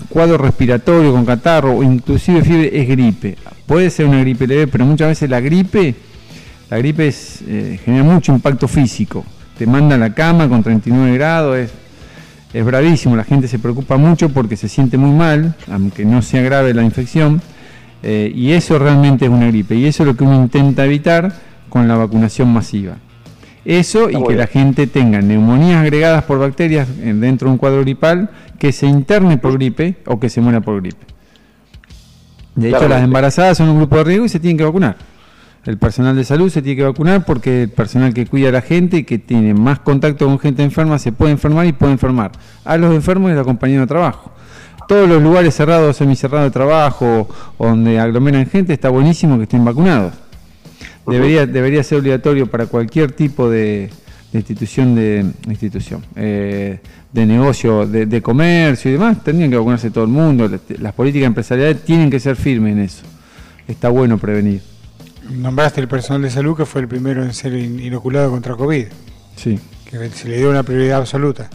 cuadro 0.08 0.38
respiratorio 0.38 1.12
con 1.12 1.24
catarro 1.24 1.76
o 1.76 1.82
inclusive 1.82 2.42
fiebre 2.42 2.80
es 2.80 2.88
gripe. 2.88 3.36
Puede 3.66 3.90
ser 3.90 4.06
una 4.06 4.20
gripe 4.20 4.46
leve, 4.46 4.66
pero 4.66 4.86
muchas 4.86 5.08
veces 5.08 5.28
la 5.28 5.40
gripe, 5.40 5.94
la 6.70 6.78
gripe 6.78 7.08
es, 7.08 7.42
eh, 7.46 7.78
genera 7.84 8.04
mucho 8.04 8.32
impacto 8.32 8.68
físico. 8.68 9.24
Te 9.58 9.66
manda 9.66 9.96
a 9.96 9.98
la 9.98 10.14
cama 10.14 10.48
con 10.48 10.62
39 10.62 11.14
grados, 11.14 11.56
es, 11.58 11.70
es 12.52 12.64
bravísimo, 12.64 13.16
la 13.16 13.24
gente 13.24 13.48
se 13.48 13.58
preocupa 13.58 13.96
mucho 13.96 14.28
porque 14.28 14.56
se 14.56 14.68
siente 14.68 14.96
muy 14.98 15.10
mal, 15.10 15.54
aunque 15.70 16.04
no 16.04 16.22
sea 16.22 16.42
grave 16.42 16.72
la 16.74 16.82
infección, 16.82 17.40
eh, 18.08 18.30
y 18.32 18.52
eso 18.52 18.78
realmente 18.78 19.24
es 19.24 19.30
una 19.32 19.48
gripe, 19.48 19.74
y 19.74 19.84
eso 19.84 20.04
es 20.04 20.06
lo 20.06 20.16
que 20.16 20.22
uno 20.22 20.36
intenta 20.36 20.84
evitar 20.84 21.32
con 21.68 21.88
la 21.88 21.96
vacunación 21.96 22.52
masiva. 22.52 22.98
Eso 23.64 24.08
y 24.08 24.22
que 24.22 24.36
la 24.36 24.46
gente 24.46 24.86
tenga 24.86 25.20
neumonías 25.20 25.82
agregadas 25.82 26.22
por 26.22 26.38
bacterias 26.38 26.86
dentro 26.96 27.48
de 27.48 27.52
un 27.54 27.58
cuadro 27.58 27.80
gripal, 27.80 28.30
que 28.60 28.70
se 28.70 28.86
interne 28.86 29.38
por 29.38 29.54
gripe 29.54 29.96
o 30.06 30.20
que 30.20 30.30
se 30.30 30.40
muera 30.40 30.60
por 30.60 30.80
gripe. 30.80 31.04
De 32.54 32.68
hecho, 32.68 32.86
las 32.86 33.02
embarazadas 33.02 33.58
son 33.58 33.70
un 33.70 33.78
grupo 33.78 33.96
de 33.96 34.04
riesgo 34.04 34.26
y 34.26 34.28
se 34.28 34.38
tienen 34.38 34.56
que 34.56 34.62
vacunar. 34.64 34.96
El 35.64 35.76
personal 35.76 36.14
de 36.14 36.22
salud 36.22 36.48
se 36.48 36.62
tiene 36.62 36.76
que 36.76 36.84
vacunar 36.84 37.24
porque 37.24 37.64
el 37.64 37.70
personal 37.70 38.14
que 38.14 38.24
cuida 38.26 38.50
a 38.50 38.52
la 38.52 38.62
gente 38.62 38.98
y 38.98 39.02
que 39.02 39.18
tiene 39.18 39.52
más 39.52 39.80
contacto 39.80 40.26
con 40.26 40.38
gente 40.38 40.62
enferma 40.62 41.00
se 41.00 41.10
puede 41.10 41.32
enfermar 41.32 41.66
y 41.66 41.72
puede 41.72 41.90
enfermar 41.90 42.30
a 42.64 42.76
los 42.76 42.94
enfermos 42.94 43.30
y 43.30 43.32
a 43.32 43.36
los 43.38 43.46
compañeros 43.46 43.82
de 43.82 43.88
trabajo. 43.88 44.35
Todos 44.88 45.08
los 45.08 45.22
lugares 45.22 45.54
cerrados 45.54 45.96
semicerrados 45.96 46.46
de 46.46 46.50
trabajo 46.52 47.28
donde 47.58 47.98
aglomeran 47.98 48.46
gente 48.46 48.72
está 48.72 48.88
buenísimo 48.88 49.36
que 49.36 49.44
estén 49.44 49.64
vacunados. 49.64 50.12
Debería, 51.06 51.46
debería 51.46 51.82
ser 51.82 51.98
obligatorio 51.98 52.46
para 52.46 52.66
cualquier 52.66 53.12
tipo 53.12 53.48
de, 53.48 53.90
de 54.32 54.38
institución 54.38 54.94
de 54.94 55.24
institución 55.48 56.04
eh, 56.16 56.80
de 57.12 57.26
negocio, 57.26 57.86
de, 57.86 58.06
de 58.06 58.20
comercio 58.22 58.90
y 58.90 58.94
demás, 58.94 59.22
tendrían 59.24 59.50
que 59.50 59.56
vacunarse 59.56 59.90
todo 59.90 60.04
el 60.04 60.10
mundo. 60.10 60.48
Las, 60.48 60.60
las 60.80 60.92
políticas 60.92 61.26
empresariales 61.28 61.82
tienen 61.84 62.10
que 62.10 62.20
ser 62.20 62.36
firmes 62.36 62.72
en 62.72 62.80
eso. 62.80 63.02
Está 63.68 63.88
bueno 63.88 64.18
prevenir. 64.18 64.60
Nombraste 65.30 65.80
el 65.80 65.88
personal 65.88 66.22
de 66.22 66.30
salud 66.30 66.56
que 66.56 66.66
fue 66.66 66.82
el 66.82 66.88
primero 66.88 67.22
en 67.24 67.32
ser 67.34 67.54
in- 67.54 67.80
inoculado 67.80 68.30
contra 68.30 68.54
COVID, 68.54 68.86
Sí. 69.36 69.58
que 69.90 70.08
se 70.10 70.28
le 70.28 70.38
dio 70.38 70.50
una 70.50 70.62
prioridad 70.62 70.98
absoluta. 70.98 71.48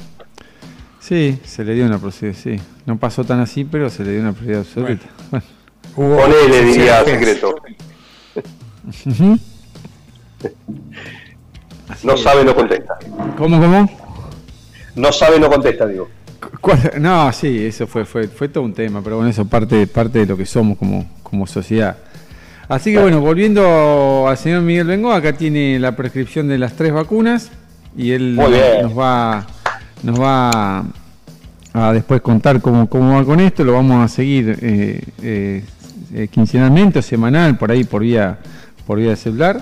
Sí, 1.12 1.38
se 1.44 1.66
le 1.66 1.74
dio 1.74 1.86
una 1.86 1.98
prioridad, 1.98 2.34
sí. 2.42 2.56
No 2.86 2.98
pasó 2.98 3.26
tan 3.26 3.42
así, 3.42 3.66
pero 3.66 3.90
se 3.90 4.06
le 4.06 4.14
dio 4.14 4.22
una 4.22 4.32
prioridad 4.32 4.62
absoluta. 4.62 5.06
Bueno. 5.30 5.46
Hubo 5.98 6.16
Ponele, 6.16 6.64
diría 6.64 7.04
secreto. 7.04 7.54
No 12.04 12.16
sabe, 12.16 12.46
no 12.46 12.56
contesta. 12.56 12.98
¿Cómo, 13.38 13.60
cómo? 13.60 13.90
No 14.96 15.12
sabe, 15.12 15.38
no 15.38 15.50
contesta, 15.50 15.86
digo. 15.86 16.08
¿Cuál? 16.62 16.94
No, 17.02 17.30
sí, 17.34 17.66
eso 17.66 17.88
fue, 17.88 18.06
fue, 18.06 18.30
fue 18.30 18.48
todo 18.48 18.64
un 18.64 18.74
tema, 18.74 19.02
pero 19.04 19.18
bueno, 19.18 19.32
eso 19.32 19.44
parte, 19.44 19.86
parte 19.88 20.20
de 20.20 20.28
lo 20.28 20.38
que 20.38 20.46
somos 20.46 20.78
como, 20.78 21.12
como 21.24 21.46
sociedad. 21.46 21.98
Así 22.70 22.94
que 22.94 23.02
bueno, 23.02 23.20
volviendo 23.20 24.30
al 24.30 24.38
señor 24.38 24.62
Miguel 24.62 24.88
Bengo, 24.88 25.12
acá 25.12 25.34
tiene 25.34 25.78
la 25.78 25.94
prescripción 25.94 26.48
de 26.48 26.58
las 26.58 26.72
tres 26.78 26.94
vacunas 26.94 27.52
y 27.98 28.12
él 28.12 28.34
nos 28.38 28.98
va, 28.98 29.46
nos 30.04 30.18
va 30.18 30.86
a 31.74 31.94
después 31.94 32.22
contar 32.22 32.62
cómo, 32.62 32.88
cómo 32.90 33.16
va 33.16 33.24
con 33.26 33.40
esto, 33.40 33.64
lo 33.64 33.74
vamos 33.74 34.04
a 34.04 34.08
seguir 34.14 34.58
eh, 34.62 35.02
eh, 35.24 35.64
eh, 36.14 36.28
quincenalmente 36.30 37.00
o 37.00 37.02
semanal, 37.02 37.58
por 37.58 37.72
ahí 37.72 37.84
por 37.84 38.02
vía, 38.02 38.38
por 38.86 39.00
vía 39.00 39.12
de 39.12 39.16
celular. 39.16 39.62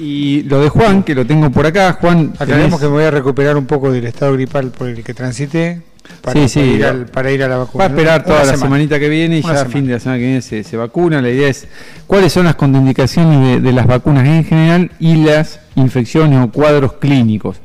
Y 0.00 0.42
lo 0.44 0.60
de 0.62 0.68
Juan, 0.68 1.02
que 1.02 1.14
lo 1.14 1.26
tengo 1.26 1.50
por 1.50 1.66
acá, 1.66 1.92
Juan, 2.00 2.32
Aclaremos 2.38 2.78
que 2.80 2.86
me 2.86 2.92
voy 2.92 3.04
a 3.04 3.10
recuperar 3.10 3.56
un 3.56 3.66
poco 3.66 3.90
del 3.90 4.06
estado 4.06 4.32
gripal 4.34 4.70
por 4.70 4.88
el 4.88 5.02
que 5.02 5.12
transité 5.12 5.80
para, 6.22 6.40
Sí, 6.40 6.48
sí, 6.48 6.60
para 6.60 6.66
ir, 6.70 6.82
va- 6.84 6.88
al- 6.90 7.06
para 7.06 7.32
ir 7.32 7.42
a 7.42 7.48
la 7.48 7.56
Va 7.58 7.64
vacuna. 7.64 7.84
a 7.84 7.86
esperar 7.88 8.22
toda 8.22 8.36
Una 8.36 8.44
la 8.44 8.52
semana. 8.52 8.66
semanita 8.66 8.98
que 9.00 9.08
viene 9.08 9.38
y 9.40 9.44
Una 9.44 9.54
ya 9.54 9.60
a 9.62 9.64
fin 9.66 9.86
de 9.86 9.94
la 9.94 9.98
semana 10.00 10.18
que 10.18 10.24
viene 10.24 10.40
se, 10.42 10.62
se 10.62 10.76
vacuna. 10.76 11.20
La 11.20 11.30
idea 11.30 11.48
es 11.48 11.66
cuáles 12.06 12.32
son 12.32 12.44
las 12.44 12.54
contraindicaciones 12.54 13.40
de, 13.56 13.60
de 13.60 13.72
las 13.72 13.86
vacunas 13.88 14.26
en 14.26 14.44
general 14.44 14.90
y 15.00 15.16
las 15.24 15.58
infecciones 15.74 16.38
o 16.44 16.50
cuadros 16.52 16.92
clínicos. 16.94 17.56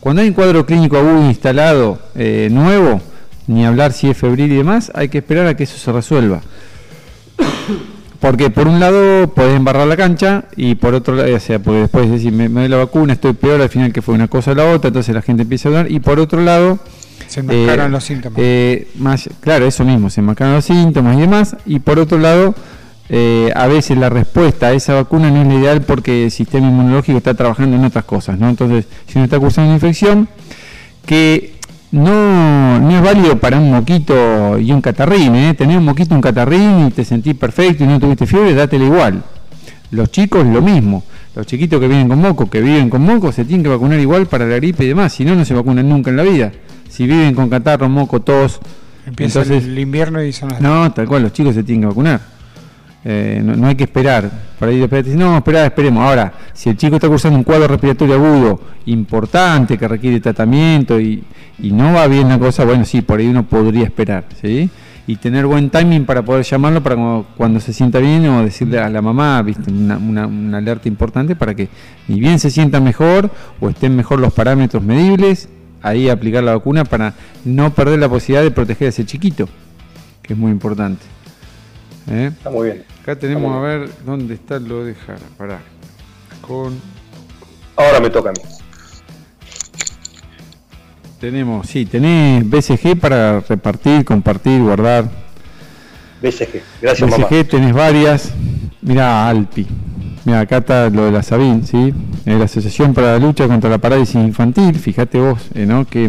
Cuando 0.00 0.22
hay 0.22 0.28
un 0.28 0.34
cuadro 0.34 0.64
clínico 0.64 0.96
agudo 0.96 1.26
instalado 1.26 1.98
eh, 2.14 2.48
nuevo, 2.50 3.00
ni 3.46 3.66
hablar 3.66 3.92
si 3.92 4.08
es 4.10 4.16
febril 4.16 4.52
y 4.52 4.56
demás, 4.56 4.92
hay 4.94 5.08
que 5.08 5.18
esperar 5.18 5.46
a 5.46 5.56
que 5.56 5.64
eso 5.64 5.76
se 5.78 5.90
resuelva. 5.92 6.40
Porque 8.20 8.50
por 8.50 8.66
un 8.66 8.80
lado 8.80 9.32
podés 9.32 9.56
embarrar 9.56 9.86
la 9.86 9.96
cancha 9.96 10.44
y 10.56 10.74
por 10.74 10.94
otro 10.94 11.14
lado, 11.14 11.34
o 11.34 11.40
sea, 11.40 11.60
porque 11.60 11.80
después 11.82 12.10
decir, 12.10 12.32
me, 12.32 12.48
me 12.48 12.62
doy 12.62 12.68
la 12.68 12.76
vacuna, 12.78 13.12
estoy 13.12 13.32
peor, 13.32 13.60
al 13.60 13.68
final 13.68 13.92
que 13.92 14.02
fue 14.02 14.14
una 14.14 14.26
cosa 14.26 14.50
o 14.52 14.54
la 14.54 14.66
otra, 14.72 14.88
entonces 14.88 15.14
la 15.14 15.22
gente 15.22 15.42
empieza 15.42 15.68
a 15.68 15.70
hablar. 15.70 15.90
Y 15.90 16.00
por 16.00 16.18
otro 16.18 16.40
lado, 16.40 16.80
Se 17.28 17.40
enmascaran 17.40 17.86
eh, 17.86 17.90
los 17.90 18.04
síntomas. 18.04 18.38
eh, 18.42 18.88
más, 18.98 19.28
claro, 19.40 19.66
eso 19.66 19.84
mismo, 19.84 20.10
se 20.10 20.20
enmascaran 20.20 20.54
los 20.54 20.64
síntomas 20.64 21.16
y 21.16 21.20
demás. 21.20 21.56
Y 21.64 21.78
por 21.78 22.00
otro 22.00 22.18
lado, 22.18 22.56
eh, 23.10 23.50
a 23.54 23.66
veces 23.66 23.96
la 23.96 24.10
respuesta 24.10 24.68
a 24.68 24.72
esa 24.72 24.94
vacuna 24.94 25.30
no 25.30 25.42
es 25.42 25.48
la 25.48 25.54
ideal 25.54 25.82
porque 25.82 26.24
el 26.24 26.30
sistema 26.30 26.68
inmunológico 26.68 27.18
está 27.18 27.34
trabajando 27.34 27.76
en 27.76 27.84
otras 27.84 28.04
cosas, 28.04 28.38
¿no? 28.38 28.48
Entonces, 28.48 28.86
si 29.06 29.16
uno 29.18 29.24
está 29.24 29.38
cursando 29.38 29.68
una 29.70 29.76
infección, 29.76 30.28
que 31.06 31.54
no, 31.90 32.78
no 32.78 32.90
es 32.96 33.02
válido 33.02 33.38
para 33.38 33.58
un 33.58 33.70
moquito 33.72 34.58
y 34.58 34.70
un 34.72 34.80
catarrín, 34.82 35.34
¿eh? 35.36 35.54
Tener 35.54 35.78
un 35.78 35.84
moquito, 35.84 36.14
un 36.14 36.20
catarrín 36.20 36.88
y 36.88 36.90
te 36.90 37.04
sentís 37.04 37.34
perfecto 37.34 37.84
y 37.84 37.86
no 37.86 37.98
tuviste 37.98 38.26
fiebre, 38.26 38.54
dátela 38.54 38.84
igual. 38.84 39.22
Los 39.90 40.10
chicos 40.10 40.46
lo 40.46 40.60
mismo. 40.60 41.02
Los 41.34 41.46
chiquitos 41.46 41.80
que 41.80 41.88
vienen 41.88 42.08
con 42.08 42.20
moco, 42.20 42.50
que 42.50 42.60
viven 42.60 42.90
con 42.90 43.02
moco, 43.02 43.32
se 43.32 43.44
tienen 43.44 43.62
que 43.62 43.70
vacunar 43.70 43.98
igual 44.00 44.26
para 44.26 44.44
la 44.44 44.56
gripe 44.56 44.84
y 44.84 44.88
demás, 44.88 45.12
si 45.12 45.24
no, 45.24 45.34
no 45.34 45.44
se 45.44 45.54
vacunan 45.54 45.88
nunca 45.88 46.10
en 46.10 46.16
la 46.16 46.24
vida. 46.24 46.52
Si 46.90 47.06
viven 47.06 47.34
con 47.34 47.48
catarro, 47.48 47.88
moco, 47.88 48.20
tos, 48.20 48.60
Empieza 49.06 49.40
entonces- 49.42 49.64
el 49.66 49.78
invierno 49.78 50.22
y 50.22 50.32
son 50.32 50.50
las 50.50 50.60
no, 50.60 50.90
tal 50.92 51.06
cual, 51.06 51.22
los 51.22 51.32
chicos 51.32 51.54
se 51.54 51.62
tienen 51.62 51.82
que 51.82 51.86
vacunar. 51.86 52.20
Eh, 53.04 53.40
no, 53.44 53.54
no 53.56 53.66
hay 53.68 53.74
que 53.76 53.84
esperar. 53.84 54.30
Ahí 54.60 54.78
después 54.78 55.02
te 55.04 55.10
dicen, 55.10 55.20
no, 55.20 55.36
esperá, 55.36 55.64
esperemos. 55.64 56.04
Ahora, 56.04 56.32
si 56.52 56.68
el 56.70 56.76
chico 56.76 56.96
está 56.96 57.08
cursando 57.08 57.38
un 57.38 57.44
cuadro 57.44 57.68
respiratorio 57.68 58.14
agudo 58.16 58.60
importante 58.86 59.78
que 59.78 59.86
requiere 59.88 60.20
tratamiento 60.20 61.00
y, 61.00 61.22
y 61.60 61.70
no 61.72 61.92
va 61.92 62.06
bien 62.08 62.28
la 62.28 62.38
cosa, 62.38 62.64
bueno, 62.64 62.84
sí, 62.84 63.00
por 63.02 63.20
ahí 63.20 63.26
uno 63.28 63.44
podría 63.46 63.84
esperar, 63.84 64.24
¿sí? 64.40 64.68
Y 65.06 65.16
tener 65.16 65.46
buen 65.46 65.70
timing 65.70 66.04
para 66.04 66.22
poder 66.22 66.44
llamarlo 66.44 66.82
para 66.82 66.96
cuando, 66.96 67.26
cuando 67.36 67.60
se 67.60 67.72
sienta 67.72 67.98
bien 67.98 68.26
o 68.28 68.42
decirle 68.42 68.78
a 68.78 68.90
la 68.90 69.00
mamá, 69.00 69.40
¿viste? 69.42 69.70
Una, 69.70 69.96
una- 69.96 70.26
una 70.26 70.58
alerta 70.58 70.86
importante 70.88 71.34
para 71.34 71.54
que 71.54 71.68
ni 72.08 72.20
bien 72.20 72.38
se 72.38 72.50
sienta 72.50 72.78
mejor 72.80 73.30
o 73.60 73.70
estén 73.70 73.96
mejor 73.96 74.18
los 74.20 74.34
parámetros 74.34 74.82
medibles, 74.82 75.48
ahí 75.82 76.10
aplicar 76.10 76.42
la 76.44 76.52
vacuna 76.54 76.84
para 76.84 77.14
no 77.44 77.72
perder 77.72 78.00
la 78.00 78.08
posibilidad 78.08 78.42
de 78.42 78.50
proteger 78.50 78.86
a 78.86 78.88
ese 78.90 79.06
chiquito, 79.06 79.48
que 80.20 80.34
es 80.34 80.38
muy 80.38 80.50
importante. 80.50 81.06
¿Eh? 82.10 82.30
Está 82.36 82.50
muy 82.50 82.66
bien. 82.68 82.84
Acá 83.02 83.16
tenemos 83.16 83.54
a 83.54 83.60
ver 83.60 83.90
dónde 84.04 84.34
está 84.34 84.58
lo 84.58 84.84
de 84.84 84.94
Jara. 84.94 85.20
Pará. 85.36 85.60
Con. 86.40 86.80
Ahora 87.76 88.00
me 88.00 88.10
toca 88.10 88.30
a 88.30 88.32
mí. 88.32 88.38
Tenemos, 91.20 91.66
sí, 91.66 91.84
tenés 91.84 92.48
BCG 92.48 92.98
para 93.00 93.40
repartir, 93.40 94.04
compartir, 94.04 94.62
guardar. 94.62 95.10
BCG. 96.22 96.62
Gracias, 96.80 97.10
mamá. 97.10 97.26
BCG 97.26 97.48
tenés 97.48 97.72
varias. 97.72 98.32
Mirá, 98.80 99.28
Alpi. 99.28 99.66
Mira, 100.24 100.40
acá 100.40 100.58
está 100.58 100.88
lo 100.90 101.06
de 101.06 101.12
la 101.12 101.22
SABIN, 101.22 101.66
¿sí? 101.66 101.92
La 102.24 102.44
Asociación 102.44 102.94
para 102.94 103.12
la 103.12 103.18
Lucha 103.18 103.46
contra 103.48 103.68
la 103.70 103.78
Parálisis 103.78 104.14
Infantil. 104.16 104.78
Fíjate 104.78 105.18
vos, 105.18 105.40
eh, 105.54 105.66
¿no? 105.66 105.86
Que, 105.86 106.08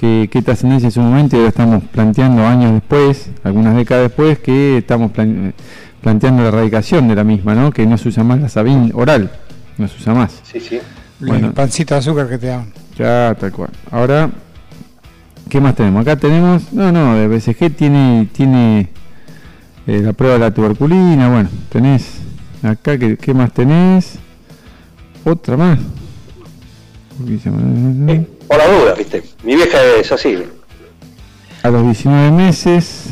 que, 0.00 0.30
que 0.32 0.40
trascendencia 0.40 0.86
en 0.86 0.92
su 0.92 1.00
momento 1.02 1.36
y 1.36 1.40
ahora 1.40 1.50
estamos 1.50 1.84
planteando 1.84 2.46
años 2.46 2.72
después, 2.72 3.28
algunas 3.44 3.76
décadas 3.76 4.04
después, 4.04 4.38
que 4.38 4.78
estamos 4.78 5.10
plan- 5.10 5.52
planteando 6.00 6.42
la 6.42 6.48
erradicación 6.48 7.06
de 7.06 7.14
la 7.16 7.22
misma, 7.22 7.54
¿no? 7.54 7.70
Que 7.70 7.84
no 7.84 7.98
se 7.98 8.08
usa 8.08 8.24
más 8.24 8.40
la 8.40 8.48
SABIN 8.48 8.92
oral, 8.94 9.30
no 9.76 9.86
se 9.88 9.96
usa 9.98 10.14
más. 10.14 10.40
Sí, 10.42 10.58
sí. 10.58 10.78
Bueno. 11.20 11.48
el 11.48 11.52
pancito 11.52 11.92
de 11.94 11.98
azúcar 11.98 12.30
que 12.30 12.38
te 12.38 12.46
dan. 12.46 12.72
Ya, 12.96 13.36
tal 13.38 13.52
cual. 13.52 13.68
Ahora, 13.90 14.30
¿qué 15.50 15.60
más 15.60 15.74
tenemos? 15.74 16.00
Acá 16.00 16.16
tenemos, 16.16 16.72
no, 16.72 16.90
no, 16.90 17.14
de 17.16 17.28
BCG 17.28 17.76
tiene, 17.76 18.26
tiene 18.32 18.88
eh, 19.86 20.00
la 20.02 20.14
prueba 20.14 20.34
de 20.34 20.40
la 20.40 20.50
tuberculina, 20.54 21.28
bueno, 21.28 21.50
tenés, 21.68 22.20
acá, 22.62 22.96
¿qué, 22.96 23.18
qué 23.18 23.34
más 23.34 23.52
tenés? 23.52 24.18
Otra 25.24 25.58
más. 25.58 25.78
Eh, 28.08 28.26
por 28.50 28.58
la 28.58 28.66
duda, 28.66 28.94
viste. 28.94 29.22
Mi 29.44 29.54
vieja 29.54 29.78
es 30.00 30.10
así. 30.10 30.36
A 31.62 31.70
los 31.70 31.84
19 31.84 32.32
meses, 32.32 33.10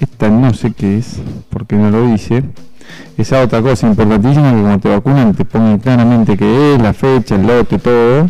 esta 0.00 0.28
no 0.28 0.52
sé 0.54 0.72
qué 0.72 0.98
es, 0.98 1.20
porque 1.50 1.76
no 1.76 1.88
lo 1.88 2.04
dice. 2.08 2.42
Esa 3.16 3.42
otra 3.42 3.62
cosa 3.62 3.86
importantísima 3.86 4.50
que 4.52 4.60
cuando 4.60 4.78
te 4.80 4.88
vacunan 4.88 5.34
te 5.34 5.44
ponen 5.44 5.78
claramente 5.78 6.36
qué 6.36 6.74
es, 6.74 6.82
la 6.82 6.92
fecha, 6.92 7.36
el 7.36 7.46
lote, 7.46 7.78
todo. 7.78 8.28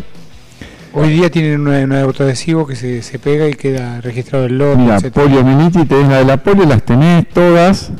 Hoy 0.93 1.09
día 1.09 1.31
tienen 1.31 1.67
un, 1.67 1.93
autoadhesivo 1.93 2.67
que 2.67 2.75
se, 2.75 3.01
se 3.01 3.17
pega 3.17 3.47
y 3.47 3.53
queda 3.55 3.99
registrado 4.01 4.45
el 4.45 4.59
lote, 4.59 4.77
Mira, 4.77 4.99
poliomielitis, 4.99 5.87
tenés 5.87 6.07
la 6.07 6.17
de 6.17 6.25
la 6.25 6.37
polio, 6.37 6.65
las 6.65 6.83
tenés 6.83 7.27
todas. 7.29 7.91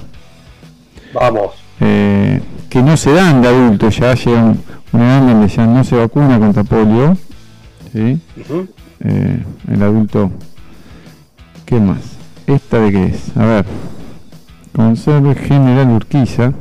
Vamos. 1.12 1.54
eh, 1.80 2.39
que 2.69 2.84
no 2.84 2.95
se 2.97 3.13
dan 3.13 3.41
de 3.41 3.47
adultos, 3.47 3.97
ya 3.97 4.13
llega 4.13 4.43
un- 4.43 4.63
una 4.91 5.06
edad 5.17 5.21
donde 5.28 5.47
ya 5.47 5.65
no 5.65 5.84
se 5.84 5.95
vacuna 5.95 6.38
contra 6.38 6.63
polio. 6.63 7.17
¿Sí? 7.91 8.19
Eh, 9.02 9.43
el 9.71 9.84
adulto, 9.84 10.32
¿qué 11.65 11.80
más? 11.80 12.17
¿Esta 12.47 12.80
de 12.80 12.91
qué 12.91 13.06
es? 13.06 13.38
A 13.38 13.45
ver, 13.45 13.65
conserve 14.73 15.36
General 15.36 15.89
Urquiza. 15.89 16.54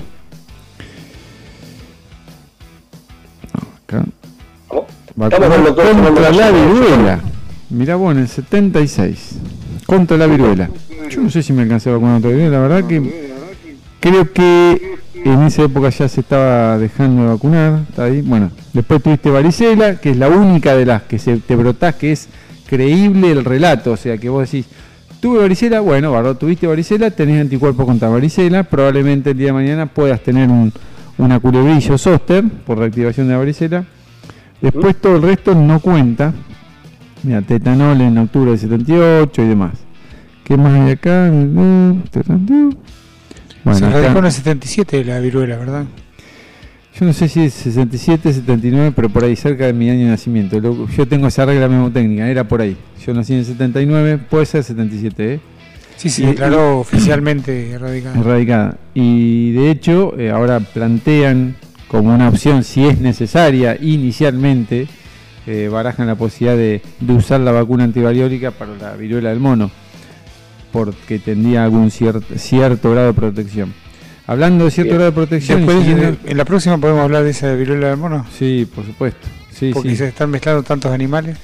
Acá. 3.84 4.04
Doctor 5.16 5.40
Fernando 5.40 5.74
contra 5.74 6.30
la 6.30 6.50
viruela. 6.50 7.20
Mirá 7.70 7.96
vos, 7.96 8.12
en 8.12 8.18
el 8.20 8.28
76. 8.28 9.38
Contra 9.86 10.16
la 10.16 10.26
viruela. 10.26 10.70
Yo 11.10 11.22
no 11.22 11.30
sé 11.30 11.42
si 11.42 11.52
me 11.52 11.62
alcancé 11.62 11.90
a 11.90 11.94
vacunar 11.94 12.14
contra 12.14 12.30
la 12.30 12.36
viruela, 12.36 12.56
la 12.56 12.68
verdad 12.68 12.88
que 12.88 13.28
creo 14.00 14.32
que 14.32 14.98
en 15.32 15.42
esa 15.42 15.62
época 15.62 15.90
ya 15.90 16.08
se 16.08 16.20
estaba 16.20 16.78
dejando 16.78 17.22
de 17.22 17.28
vacunar. 17.28 17.80
Bueno, 18.24 18.50
después 18.72 19.02
tuviste 19.02 19.30
varicela, 19.30 19.96
que 19.96 20.10
es 20.10 20.16
la 20.16 20.28
única 20.28 20.74
de 20.74 20.86
las 20.86 21.02
que 21.02 21.18
se 21.18 21.36
te 21.38 21.56
brotás 21.56 21.94
que 21.96 22.12
es 22.12 22.28
creíble 22.66 23.30
el 23.30 23.44
relato. 23.44 23.92
O 23.92 23.96
sea, 23.96 24.18
que 24.18 24.28
vos 24.28 24.50
decís, 24.50 24.66
tuve 25.20 25.40
varicela, 25.40 25.80
bueno, 25.80 26.12
bárbaro, 26.12 26.36
tuviste 26.36 26.66
varicela, 26.66 27.10
tenés 27.10 27.40
anticuerpos 27.40 27.86
contra 27.86 28.08
varicela. 28.08 28.64
Probablemente 28.64 29.30
el 29.30 29.38
día 29.38 29.48
de 29.48 29.52
mañana 29.52 29.86
puedas 29.86 30.20
tener 30.20 30.48
un, 30.48 30.72
una 31.18 31.40
culebrillo 31.40 31.98
zóster 31.98 32.44
por 32.66 32.78
reactivación 32.78 33.26
de 33.26 33.32
la 33.32 33.38
varicela. 33.38 33.84
Después 34.60 34.96
todo 34.96 35.16
el 35.16 35.22
resto 35.22 35.54
no 35.54 35.80
cuenta. 35.80 36.32
Mira, 37.22 37.42
tetanol 37.42 38.00
en 38.00 38.18
octubre 38.18 38.50
del 38.50 38.58
78 38.58 39.42
y 39.42 39.48
demás. 39.48 39.72
¿Qué 40.44 40.56
más 40.56 40.72
hay 40.72 40.92
acá? 40.92 41.30
Bueno, 43.72 43.78
se 43.78 43.86
acá- 43.86 44.00
radicó 44.02 44.18
en 44.20 44.24
el 44.26 44.32
77 44.32 45.04
la 45.04 45.20
viruela, 45.20 45.56
¿verdad? 45.56 45.84
yo 46.98 47.06
no 47.06 47.12
sé 47.12 47.28
si 47.28 47.40
es 47.44 47.54
67, 47.54 48.32
79, 48.32 48.92
pero 48.96 49.08
por 49.08 49.22
ahí 49.22 49.36
cerca 49.36 49.66
de 49.66 49.72
mi 49.72 49.88
año 49.88 50.00
de 50.06 50.10
nacimiento. 50.10 50.58
Yo 50.96 51.06
tengo 51.06 51.28
esa 51.28 51.44
regla 51.46 51.68
memotécnica, 51.68 52.28
era 52.28 52.42
por 52.48 52.60
ahí. 52.60 52.76
Yo 53.06 53.14
nací 53.14 53.34
en 53.34 53.38
el 53.40 53.44
79, 53.44 54.18
puede 54.28 54.46
ser 54.46 54.64
77, 54.64 55.34
¿eh? 55.34 55.40
Sí, 55.96 56.10
se 56.10 56.22
Y- 56.22 56.26
declaró 56.26 56.80
oficialmente 56.80 57.70
erradicada. 57.70 58.18
erradicada. 58.18 58.76
Y 58.94 59.52
de 59.52 59.70
hecho, 59.70 60.18
eh, 60.18 60.30
ahora 60.30 60.58
plantean 60.58 61.54
como 61.86 62.12
una 62.12 62.28
opción, 62.30 62.64
si 62.64 62.84
es 62.84 63.00
necesaria, 63.00 63.76
inicialmente, 63.80 64.88
eh, 65.46 65.68
barajan 65.70 66.08
la 66.08 66.16
posibilidad 66.16 66.56
de, 66.56 66.82
de 67.00 67.12
usar 67.12 67.40
la 67.40 67.52
vacuna 67.52 67.84
antivariólica 67.84 68.50
para 68.50 68.74
la 68.76 68.94
viruela 68.94 69.30
del 69.30 69.38
mono, 69.40 69.70
porque 70.72 71.18
tendría 71.18 71.64
algún 71.64 71.90
cier- 71.90 72.22
cierto 72.36 72.90
grado 72.90 73.08
de 73.08 73.14
protección. 73.14 73.72
Hablando 74.26 74.66
de 74.66 74.70
cierto 74.70 74.88
Bien. 74.90 74.98
grado 74.98 75.10
de 75.10 75.14
protección, 75.14 75.66
Después, 75.66 76.18
en 76.26 76.36
la 76.36 76.44
próxima 76.44 76.76
podemos 76.78 77.02
hablar 77.02 77.24
de 77.24 77.30
esa 77.30 77.52
viruela 77.54 77.88
del 77.88 77.96
mono, 77.96 78.26
sí, 78.38 78.68
por 78.74 78.84
supuesto. 78.84 79.26
Sí, 79.52 79.70
porque 79.72 79.90
sí. 79.90 79.96
se 79.96 80.08
están 80.08 80.30
mezclando 80.30 80.62
tantos 80.62 80.92
animales. 80.92 81.36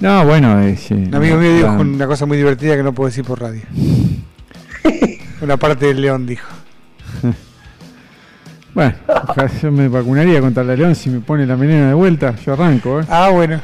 No, 0.00 0.24
bueno, 0.26 0.60
es, 0.60 0.90
eh, 0.90 0.94
Un 0.94 1.14
amigo 1.14 1.36
mío 1.36 1.54
dijo 1.54 1.68
una 1.70 2.06
cosa 2.06 2.26
muy 2.26 2.36
divertida 2.36 2.76
que 2.76 2.82
no 2.82 2.92
puedo 2.92 3.08
decir 3.08 3.24
por 3.24 3.40
radio. 3.40 3.62
una 5.40 5.56
parte 5.56 5.86
del 5.86 6.00
león 6.00 6.26
dijo. 6.26 6.48
Bueno, 8.74 8.94
yo 9.62 9.70
me 9.70 9.86
vacunaría 9.88 10.40
contra 10.40 10.64
la 10.64 10.74
león 10.74 10.94
si 10.94 11.10
me 11.10 11.20
pone 11.20 11.44
la 11.44 11.56
venena 11.56 11.88
de 11.88 11.94
vuelta, 11.94 12.34
yo 12.44 12.54
arranco, 12.54 13.02
¿eh? 13.02 13.04
Ah, 13.10 13.28
bueno. 13.30 13.60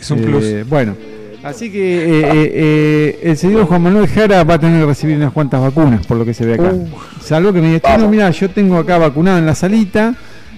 Es 0.00 0.10
un 0.10 0.20
Eh, 0.20 0.22
plus. 0.22 0.68
Bueno, 0.68 0.96
así 1.44 1.70
que 1.70 2.04
eh, 2.04 2.20
eh, 2.20 2.52
eh, 2.54 3.20
el 3.24 3.36
señor 3.36 3.66
Juan 3.66 3.82
Manuel 3.82 4.06
Jara 4.08 4.44
va 4.44 4.54
a 4.54 4.58
tener 4.58 4.80
que 4.80 4.86
recibir 4.86 5.16
unas 5.16 5.32
cuantas 5.32 5.60
vacunas, 5.60 6.06
por 6.06 6.16
lo 6.16 6.24
que 6.24 6.34
se 6.34 6.44
ve 6.46 6.54
acá. 6.54 6.72
Uh. 6.72 6.88
Salvo 7.20 7.52
que 7.52 7.60
me 7.60 7.72
diga, 7.74 7.96
no, 7.98 8.08
mira, 8.08 8.30
yo 8.30 8.48
tengo 8.50 8.76
acá 8.78 8.98
vacunado 8.98 9.38
en 9.38 9.46
la 9.46 9.54
salita 9.54 10.14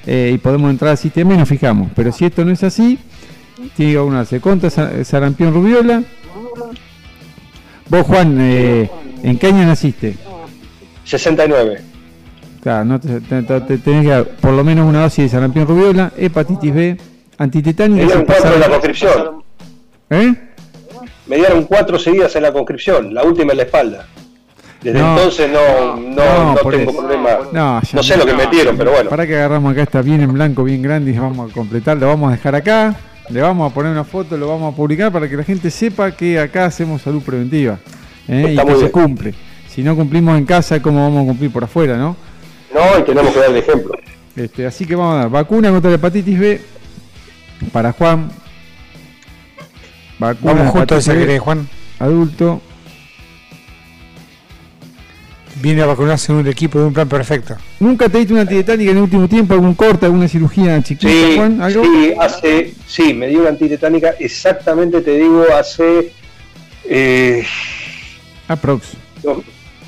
eh, 0.07 0.33
y 0.35 0.39
podemos 0.39 0.71
entrar 0.71 0.93
al 0.93 0.99
sistema 0.99 1.35
y 1.35 1.39
nos 1.39 1.49
fijamos. 1.49 1.91
Pero 1.95 2.13
si 2.13 2.25
esto 2.27 2.45
no 2.45 2.53
es 2.53 2.63
así, 2.63 2.99
tiene 3.77 3.93
que 3.93 3.99
vacunarse 3.99 4.41
contra 4.41 4.71
sa- 4.71 5.05
sarampión 5.05 5.53
rubiola. 5.55 6.03
Vos, 7.89 8.03
Juan, 8.07 8.39
eh, 8.41 8.91
¿en 9.23 9.39
qué 9.39 9.47
año 9.49 9.65
naciste? 9.67 10.17
69. 11.05 11.81
Claro, 12.63 12.85
no 12.87 12.99
te, 12.99 13.21
te- 13.21 13.43
te- 13.43 13.61
te 13.61 13.79
tenés 13.79 14.03
que 14.05 14.09
dar 14.11 14.25
por 14.25 14.53
lo 14.53 14.65
menos 14.65 14.89
una 14.89 15.03
dosis 15.03 15.25
de 15.25 15.29
sarampión 15.29 15.67
rubiola, 15.67 16.13
hepatitis 16.17 16.75
B, 16.75 16.97
Antitetánica 17.37 18.05
dieron 18.07 18.25
cuatro 18.25 18.45
pasa- 18.45 18.55
en 18.55 18.61
la 18.61 18.69
conscripción. 18.69 19.13
¿Eh? 20.11 20.35
Me 21.27 21.37
dieron 21.37 21.65
cuatro 21.65 21.99
seguidas 21.99 22.35
en 22.37 22.43
la 22.43 22.53
conscripción, 22.53 23.15
la 23.15 23.23
última 23.23 23.53
en 23.53 23.59
la 23.59 23.65
espalda. 23.65 24.07
Desde 24.83 24.99
No. 24.99 25.17
entonces 25.17 25.51
no, 25.51 25.97
no, 25.97 26.55
No, 26.55 26.71
tengo 26.71 26.93
problema. 26.95 27.31
No, 27.53 27.81
ya 27.81 27.89
No 27.93 28.03
sé 28.03 28.17
lo 28.19 28.27
que 28.27 28.35
metieron, 28.35 28.77
pero 28.77 28.93
bueno. 28.93 29.09
Para 29.09 29.27
que 29.27 29.35
agarramos 29.35 29.73
acá, 29.73 29.83
está 29.83 30.03
bien 30.03 30.21
en 30.21 30.33
blanco, 30.35 30.63
bien 30.65 30.83
grande 30.83 31.13
y 31.13 31.19
vamos 31.19 31.51
a 31.51 31.55
completar, 31.55 31.97
lo 31.97 32.09
vamos 32.09 32.29
a 32.29 32.37
dejar 32.37 32.55
acá, 32.55 32.95
le 33.31 33.41
vamos 33.41 33.71
a 33.71 33.75
poner 33.75 33.93
una 33.93 34.05
foto, 34.05 34.37
lo 34.37 34.49
vamos 34.49 34.75
a 34.75 34.77
publicar 34.77 35.11
para 35.11 35.29
que 35.29 35.37
la 35.37 35.45
gente 35.45 35.71
sepa 35.71 36.11
que 36.11 36.39
acá 36.39 36.67
hacemos 36.67 37.01
salud 37.01 37.23
preventiva 37.23 37.79
¿eh? 38.29 38.55
y 38.55 38.67
que 38.67 38.77
se 38.77 38.91
cumple. 38.91 39.35
Si 39.69 39.83
no 39.83 39.97
cumplimos 39.97 40.37
en 40.37 40.45
casa, 40.45 40.81
¿cómo 40.83 41.03
vamos 41.03 41.25
a 41.25 41.27
cumplir 41.29 41.51
por 41.51 41.65
afuera, 41.65 41.97
no? 41.97 42.17
No, 42.75 42.99
y 42.99 43.03
tenemos 43.03 43.33
que 43.33 43.41
dar 43.41 43.51
el 43.51 43.57
ejemplo. 43.57 43.95
Este, 44.37 44.67
así 44.67 44.85
que 44.85 44.95
vamos 44.95 45.15
a 45.15 45.19
dar 45.21 45.31
vacuna 45.31 45.71
contra 45.71 45.91
la 45.91 45.97
hepatitis 45.97 46.39
B 46.39 46.61
para 47.73 47.93
Juan. 47.93 48.31
Vacuna 50.25 50.53
Vamos 50.55 50.73
juntos, 50.73 51.05
si 51.05 51.11
B, 51.11 51.19
querés, 51.19 51.41
Juan. 51.41 51.69
adulto. 51.99 52.61
Viene 55.63 55.83
a 55.83 55.87
vacunarse 55.87 56.33
en 56.33 56.39
un 56.39 56.47
equipo 56.49 56.79
de 56.81 56.87
un 56.87 56.93
plan 56.93 57.09
perfecto. 57.09 57.57
¿Nunca 57.81 58.09
te 58.09 58.19
diste 58.19 58.33
una 58.33 58.43
antitetánica 58.43 58.91
en 58.91 58.97
el 58.99 59.03
último 59.05 59.29
tiempo? 59.29 59.55
¿Algún 59.55 59.75
corte, 59.75 60.05
alguna 60.07 60.27
cirugía 60.29 60.83
chiquita, 60.83 61.11
Sí, 61.11 61.35
Juan? 61.37 61.63
¿Algo? 61.63 61.85
sí, 61.85 62.13
hace, 62.21 62.75
sí, 62.87 63.15
me 63.15 63.29
dio 63.29 63.41
una 63.41 63.51
antitetánica, 63.51 64.11
exactamente 64.19 65.01
te 65.01 65.17
digo, 65.17 65.45
hace, 65.59 66.13
eh, 66.87 67.45
Aprox. 68.49 68.89
no, 69.25 69.43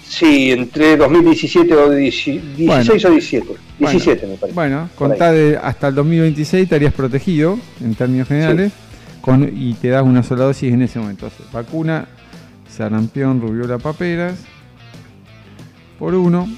sí, 0.08 0.52
entre 0.52 0.96
2017 0.96 1.74
o 1.74 1.90
16 1.90 2.42
Bueno. 2.66 2.82
o 2.92 3.10
17, 3.10 3.46
17 3.80 4.26
me 4.28 4.34
parece. 4.36 4.54
Bueno, 4.54 4.88
contá 4.94 5.32
de 5.32 5.58
hasta 5.60 5.88
el 5.88 5.94
2026 5.96 6.62
estarías 6.62 6.94
protegido 6.94 7.58
en 7.84 7.94
términos 7.96 8.28
generales 8.28 8.72
con, 9.26 9.42
y 9.52 9.74
te 9.74 9.88
das 9.88 10.04
una 10.04 10.22
sola 10.22 10.44
dosis 10.44 10.72
en 10.72 10.80
ese 10.82 10.98
momento. 11.00 11.28
Sea, 11.28 11.44
vacuna, 11.52 12.06
sarampión, 12.68 13.40
rubiola, 13.42 13.76
paperas, 13.78 14.38
por 15.98 16.14
uno, 16.14 16.48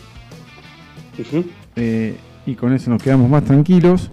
eh, 1.76 2.16
y 2.46 2.54
con 2.54 2.72
eso 2.74 2.90
nos 2.90 3.02
quedamos 3.02 3.28
más 3.28 3.42
tranquilos. 3.44 4.10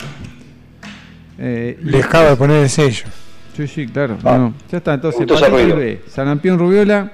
Eh, 1.38 1.78
y- 1.82 1.86
Le 1.90 2.02
acabo 2.02 2.30
de 2.30 2.36
poner 2.38 2.64
el 2.64 2.70
sello. 2.70 3.06
Sí, 3.56 3.68
sí, 3.68 3.88
claro. 3.88 4.18
Ah. 4.24 4.38
no, 4.38 4.54
ya 4.72 4.78
está, 4.78 4.94
entonces, 4.94 5.22
Entonces, 5.22 5.48
hepatitis. 5.48 5.76
B, 5.76 6.02
sarampión, 6.08 6.58
rubiola, 6.58 7.12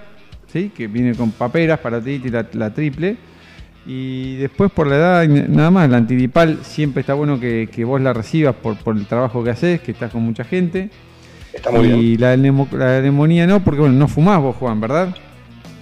¿sí? 0.53 0.71
que 0.75 0.87
viene 0.87 1.15
con 1.15 1.31
paperas, 1.31 1.79
paratitis, 1.79 2.31
la, 2.31 2.45
la 2.53 2.73
triple. 2.73 3.17
Y 3.85 4.35
después 4.35 4.71
por 4.71 4.85
la 4.85 4.95
edad, 4.95 5.27
nada 5.27 5.71
más, 5.71 5.89
la 5.89 5.97
antigripal 5.97 6.59
siempre 6.61 7.01
está 7.01 7.15
bueno 7.15 7.39
que, 7.39 7.67
que 7.71 7.83
vos 7.83 7.99
la 7.99 8.13
recibas 8.13 8.53
por, 8.55 8.77
por 8.77 8.95
el 8.95 9.07
trabajo 9.07 9.43
que 9.43 9.49
haces, 9.49 9.81
que 9.81 9.91
estás 9.91 10.11
con 10.11 10.21
mucha 10.21 10.43
gente. 10.43 10.91
Está 11.53 11.71
muy 11.71 11.87
y 11.87 12.17
bien. 12.17 12.21
la, 12.21 12.37
la 12.37 13.01
neumonía 13.01 13.45
no, 13.47 13.63
porque 13.63 13.81
bueno, 13.81 13.95
no 13.95 14.07
fumás 14.07 14.39
vos, 14.41 14.55
Juan, 14.55 14.79
¿verdad? 14.79 15.15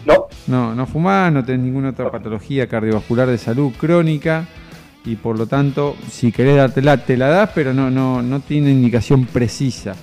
No, 0.06 0.28
No, 0.48 0.74
no 0.76 0.86
fumás, 0.88 1.32
no 1.32 1.44
tenés 1.46 1.62
ninguna 1.62 1.90
otra 1.90 2.10
patología 2.10 2.68
cardiovascular 2.68 3.28
de 3.28 3.38
salud 3.38 3.72
crónica 3.78 4.46
y 5.06 5.16
por 5.16 5.38
lo 5.38 5.46
tanto, 5.48 5.96
si 6.12 6.32
querés 6.32 6.58
dártela, 6.58 6.98
te 6.98 7.16
la 7.18 7.28
das, 7.28 7.52
pero 7.54 7.74
no, 7.74 7.90
no, 7.92 8.22
no 8.22 8.40
tiene 8.40 8.72
indicación 8.72 9.26
precisa. 9.26 9.96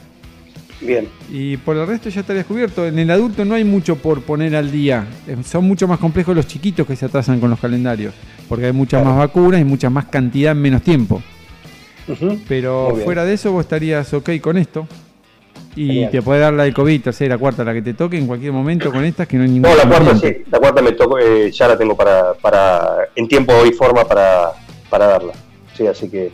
bien. 0.81 1.09
Y 1.33 1.57
por 1.59 1.77
el 1.77 1.87
resto 1.87 2.09
ya 2.09 2.21
está 2.21 2.33
descubierto. 2.33 2.87
En 2.87 2.99
el 2.99 3.11
adulto 3.11 3.45
no 3.45 3.55
hay 3.55 3.65
mucho 3.65 3.97
por 3.97 4.23
poner 4.23 4.55
al 4.57 4.71
día. 4.71 5.05
Eh, 5.27 5.37
Son 5.45 5.65
mucho 5.65 5.87
más 5.89 5.99
complejos 5.99 6.35
los 6.37 6.47
chiquitos 6.47 6.87
que 6.87 6.97
se 6.97 7.07
atrasan 7.07 7.41
con 7.41 7.51
los 7.51 7.59
calendarios. 7.61 8.15
Porque 8.49 8.67
hay 8.67 8.73
muchas 8.73 9.03
Claro. 9.03 9.17
más 9.17 9.27
vacunas 9.27 9.61
y 9.61 9.65
mucha 9.65 9.91
más 9.91 10.07
cantidad 10.07 10.53
en 10.53 10.63
menos 10.63 10.83
tiempo. 10.83 11.21
Pero 12.49 12.97
fuera 13.05 13.25
de 13.25 13.35
eso 13.35 13.51
vos 13.53 13.65
estarías 13.65 14.13
ok 14.15 14.31
con 14.41 14.57
esto. 14.57 14.87
Y 15.77 15.87
Genial. 15.87 16.11
te 16.11 16.23
puede 16.23 16.41
dar 16.41 16.55
la 16.55 16.65
de 16.65 16.73
COVID, 16.73 17.03
tercera, 17.03 17.37
cuarta, 17.37 17.63
la 17.63 17.75
que 17.75 17.83
te 17.83 17.93
toque 17.93 18.17
en 18.17 18.27
cualquier 18.27 18.51
momento 18.51 18.91
con 18.91 19.05
estas 19.05 19.29
que 19.29 19.37
no 19.37 19.43
hay 19.43 19.51
ningún 19.51 19.71
No, 19.71 19.77
la 19.77 19.87
cuarta 19.87 20.17
sí, 20.17 20.39
la 20.51 20.59
cuarta 20.59 20.81
me 20.81 20.93
tocó, 20.93 21.19
eh, 21.19 21.53
ya 21.53 21.69
la 21.69 21.77
tengo 21.77 21.95
para, 21.95 22.33
para, 22.33 23.09
en 23.15 23.29
tiempo 23.29 23.53
y 23.67 23.73
forma 23.73 24.05
para, 24.05 24.53
para 24.89 25.07
darla. 25.07 25.35
Sí, 25.77 25.87
así 25.87 26.09
que 26.09 26.33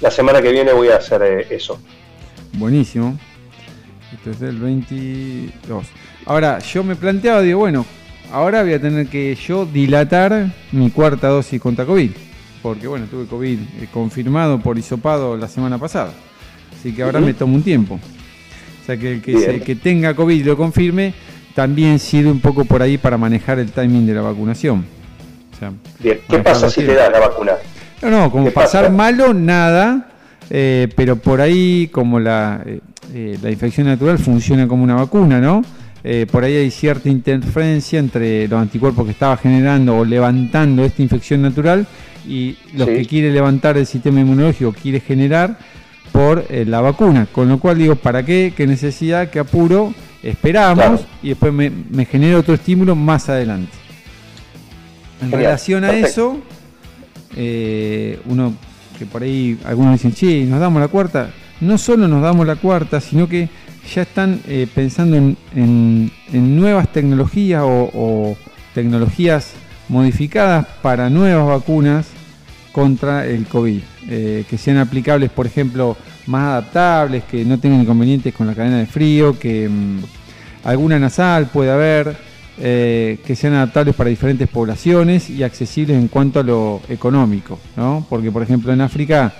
la 0.00 0.10
semana 0.10 0.40
que 0.40 0.50
viene 0.50 0.72
voy 0.72 0.88
a 0.88 0.96
hacer 0.96 1.22
eh, 1.22 1.46
eso. 1.50 1.78
Buenísimo. 2.54 3.18
Esto 4.14 4.30
es 4.30 4.40
del 4.40 4.56
22. 4.58 5.86
Ahora, 6.24 6.58
yo 6.60 6.82
me 6.82 6.96
planteaba, 6.96 7.42
digo, 7.42 7.58
bueno, 7.58 7.84
ahora 8.32 8.62
voy 8.62 8.72
a 8.72 8.80
tener 8.80 9.06
que 9.08 9.34
yo 9.34 9.66
dilatar 9.66 10.46
mi 10.72 10.90
cuarta 10.90 11.28
dosis 11.28 11.60
contra 11.60 11.84
COVID. 11.84 12.10
Porque, 12.62 12.86
bueno, 12.86 13.06
tuve 13.06 13.26
COVID 13.26 13.58
eh, 13.58 13.88
confirmado 13.92 14.60
por 14.60 14.78
hisopado 14.78 15.36
la 15.36 15.46
semana 15.46 15.76
pasada. 15.76 16.12
Así 16.78 16.94
que 16.94 17.02
ahora 17.02 17.20
me 17.20 17.34
tomo 17.34 17.54
un 17.54 17.62
tiempo. 17.62 18.00
Sea 18.88 18.96
que 18.96 19.12
el 19.12 19.20
que, 19.20 19.38
se- 19.38 19.60
que 19.60 19.74
tenga 19.76 20.14
COVID 20.14 20.34
y 20.34 20.42
lo 20.44 20.56
confirme, 20.56 21.12
también 21.54 21.98
sirve 21.98 22.30
un 22.30 22.40
poco 22.40 22.64
por 22.64 22.80
ahí 22.80 22.96
para 22.96 23.18
manejar 23.18 23.58
el 23.58 23.70
timing 23.70 24.06
de 24.06 24.14
la 24.14 24.22
vacunación. 24.22 24.86
O 25.54 25.58
sea, 25.58 25.72
Bien, 26.00 26.20
¿qué 26.26 26.38
pasa 26.38 26.70
si 26.70 26.80
te 26.86 26.94
da 26.94 27.10
la 27.10 27.18
vacuna? 27.18 27.52
no, 28.00 28.10
no, 28.10 28.30
como 28.30 28.46
¿Qué 28.46 28.50
pasar 28.52 28.84
pasa? 28.84 28.94
malo, 28.96 29.34
nada. 29.34 30.08
eh, 30.48 30.88
pero 30.96 31.16
por 31.16 31.42
ahí, 31.42 31.90
como 31.92 32.18
la, 32.18 32.62
eh, 32.64 32.80
eh, 33.12 33.38
la 33.42 33.50
infección 33.50 33.86
natural 33.88 34.18
funciona 34.18 34.66
como 34.66 34.84
una 34.84 34.94
vacuna, 34.94 35.38
¿no? 35.38 35.62
Eh, 36.02 36.24
por 36.32 36.44
ahí 36.44 36.56
hay 36.56 36.70
cierta 36.70 37.10
interferencia 37.10 37.98
entre 37.98 38.48
los 38.48 38.58
anticuerpos 38.58 39.04
que 39.04 39.10
estaba 39.10 39.36
generando 39.36 39.98
o 39.98 40.04
levantando 40.06 40.82
esta 40.82 41.02
infección 41.02 41.42
natural 41.42 41.86
y 42.26 42.56
los 42.74 42.88
Sí. 42.88 42.94
que 42.94 43.04
quiere 43.04 43.30
levantar 43.32 43.76
el 43.76 43.84
sistema 43.84 44.20
inmunológico, 44.20 44.72
quiere 44.72 45.00
generar 45.00 45.58
por 46.12 46.44
eh, 46.48 46.64
la 46.66 46.80
vacuna. 46.80 47.26
Con 47.30 47.48
lo 47.48 47.58
cual 47.58 47.78
digo, 47.78 47.96
¿para 47.96 48.22
qué? 48.24 48.52
¿Qué 48.56 48.66
necesidad? 48.66 49.30
¿Qué 49.30 49.38
apuro? 49.38 49.92
Esperamos 50.22 50.74
Claro. 50.84 51.00
y 51.22 51.28
después 51.30 51.52
me, 51.52 51.70
me 51.70 52.04
genera 52.04 52.38
otro 52.38 52.54
estímulo 52.54 52.94
más 52.96 53.28
adelante. 53.28 53.72
En 55.20 55.30
Genial, 55.30 55.40
relación 55.42 55.84
a 55.84 55.88
perfecto. 55.88 56.08
eso, 56.08 56.40
eh, 57.36 58.20
uno 58.26 58.54
que 58.98 59.06
por 59.06 59.22
ahí 59.22 59.58
algunos 59.64 59.92
dicen, 59.92 60.12
che, 60.12 60.44
nos 60.44 60.60
damos 60.60 60.80
la 60.80 60.88
cuarta. 60.88 61.30
No 61.60 61.78
solo 61.78 62.08
nos 62.08 62.22
damos 62.22 62.46
la 62.46 62.56
cuarta, 62.56 63.00
sino 63.00 63.28
que 63.28 63.48
ya 63.94 64.02
están 64.02 64.40
eh, 64.46 64.66
pensando 64.74 65.16
en, 65.16 65.36
en- 65.54 66.10
en 66.32 66.56
nuevas 66.56 66.92
tecnologías 66.92 67.62
o, 67.64 67.90
o 67.94 68.36
tecnologías 68.74 69.52
modificadas 69.88 70.66
para 70.82 71.10
nuevas 71.10 71.46
vacunas 71.48 72.06
contra 72.72 73.26
el 73.26 73.46
COVID, 73.46 73.80
eh, 74.10 74.46
que 74.48 74.56
sean 74.56 74.78
aplicables, 74.78 75.30
por 75.30 75.44
ejemplo, 75.44 75.94
más 76.28 76.44
adaptables, 76.44 77.24
que 77.24 77.44
no 77.44 77.58
tengan 77.58 77.82
inconvenientes 77.82 78.34
con 78.34 78.46
la 78.46 78.54
cadena 78.54 78.78
de 78.78 78.86
frío, 78.86 79.38
que 79.38 79.68
mm, 79.68 79.98
alguna 80.64 80.98
nasal 80.98 81.48
puede 81.48 81.70
haber, 81.70 82.16
eh, 82.56 83.18
que 83.26 83.36
sean 83.36 83.52
adaptables 83.52 83.94
para 83.94 84.08
diferentes 84.08 84.48
poblaciones 84.48 85.28
y 85.28 85.42
accesibles 85.42 85.98
en 85.98 86.08
cuanto 86.08 86.40
a 86.40 86.42
lo 86.42 86.80
económico, 86.88 87.58
¿no? 87.76 88.06
Porque, 88.08 88.32
por 88.32 88.42
ejemplo, 88.42 88.72
en 88.72 88.80
África 88.80 89.30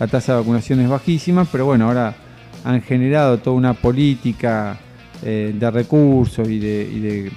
la 0.00 0.06
tasa 0.06 0.32
de 0.32 0.38
vacunación 0.38 0.80
es 0.80 0.88
bajísima, 0.88 1.44
pero 1.44 1.66
bueno, 1.66 1.84
ahora 1.88 2.16
han 2.64 2.80
generado 2.80 3.36
toda 3.40 3.56
una 3.56 3.74
política 3.74 4.80
eh, 5.22 5.54
de 5.54 5.70
recursos 5.70 6.48
y 6.48 6.58
de, 6.58 6.90
y 6.90 7.00
de, 7.00 7.32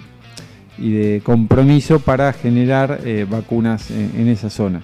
y 0.78 0.92
de 0.92 1.22
compromiso 1.22 2.00
para 2.00 2.32
generar 2.32 3.02
vacunas 3.30 3.92
en, 3.92 4.14
en 4.18 4.30
esa 4.30 4.50
zona. 4.50 4.82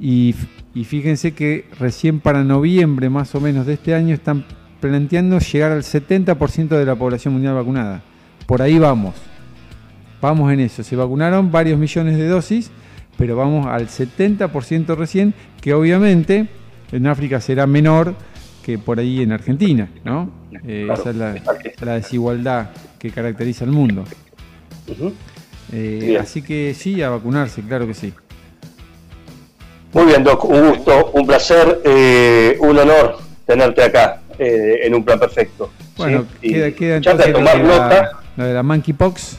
Y, 0.00 0.34
y 0.74 0.84
fíjense 0.84 1.32
que 1.32 1.66
recién 1.78 2.20
para 2.20 2.44
noviembre 2.44 3.10
más 3.10 3.34
o 3.34 3.40
menos 3.40 3.66
de 3.66 3.74
este 3.74 3.94
año 3.94 4.14
están 4.14 4.44
planteando 4.80 5.38
llegar 5.38 5.72
al 5.72 5.82
70% 5.82 6.68
de 6.68 6.84
la 6.84 6.94
población 6.94 7.34
mundial 7.34 7.54
vacunada. 7.54 8.02
Por 8.46 8.62
ahí 8.62 8.78
vamos. 8.78 9.14
Vamos 10.20 10.52
en 10.52 10.60
eso. 10.60 10.82
Se 10.82 10.96
vacunaron 10.96 11.50
varios 11.50 11.78
millones 11.78 12.16
de 12.16 12.28
dosis, 12.28 12.70
pero 13.16 13.36
vamos 13.36 13.66
al 13.66 13.88
70% 13.88 14.96
recién, 14.96 15.34
que 15.60 15.74
obviamente 15.74 16.48
en 16.92 17.06
África 17.06 17.40
será 17.40 17.66
menor 17.66 18.14
que 18.64 18.78
por 18.78 18.98
ahí 18.98 19.22
en 19.22 19.32
Argentina, 19.32 19.88
¿no? 20.04 20.30
Eh, 20.66 20.84
Claro, 20.86 21.00
esa 21.00 21.10
es 21.10 21.80
la, 21.80 21.94
desigualdad 21.94 22.70
que 22.98 23.10
caracteriza 23.10 23.64
al 23.64 23.72
mundo. 23.72 24.04
Eh, 25.72 26.18
así 26.20 26.42
que 26.42 26.74
sí, 26.74 27.02
a 27.02 27.10
vacunarse, 27.10 27.62
claro 27.62 27.86
que 27.86 27.94
sí. 27.94 28.12
Muy 29.92 30.06
bien, 30.06 30.22
Doc, 30.22 30.44
un 30.44 30.68
gusto, 30.68 31.10
un 31.14 31.26
placer, 31.26 31.80
eh, 31.84 32.56
un 32.60 32.78
honor 32.78 33.18
tenerte 33.44 33.82
acá 33.82 34.20
eh, 34.38 34.80
en 34.84 34.94
un 34.94 35.04
plan 35.04 35.18
perfecto. 35.18 35.70
Bueno, 35.96 36.26
queda, 36.40 36.70
queda 36.72 36.96
entonces 36.96 37.26
lo 37.28 37.38
tomar 37.38 37.58
de, 37.58 37.64
la, 37.64 37.78
nota. 37.78 38.10
lo 38.36 38.44
de 38.44 38.54
la 38.54 38.62
monkeypox 38.62 39.38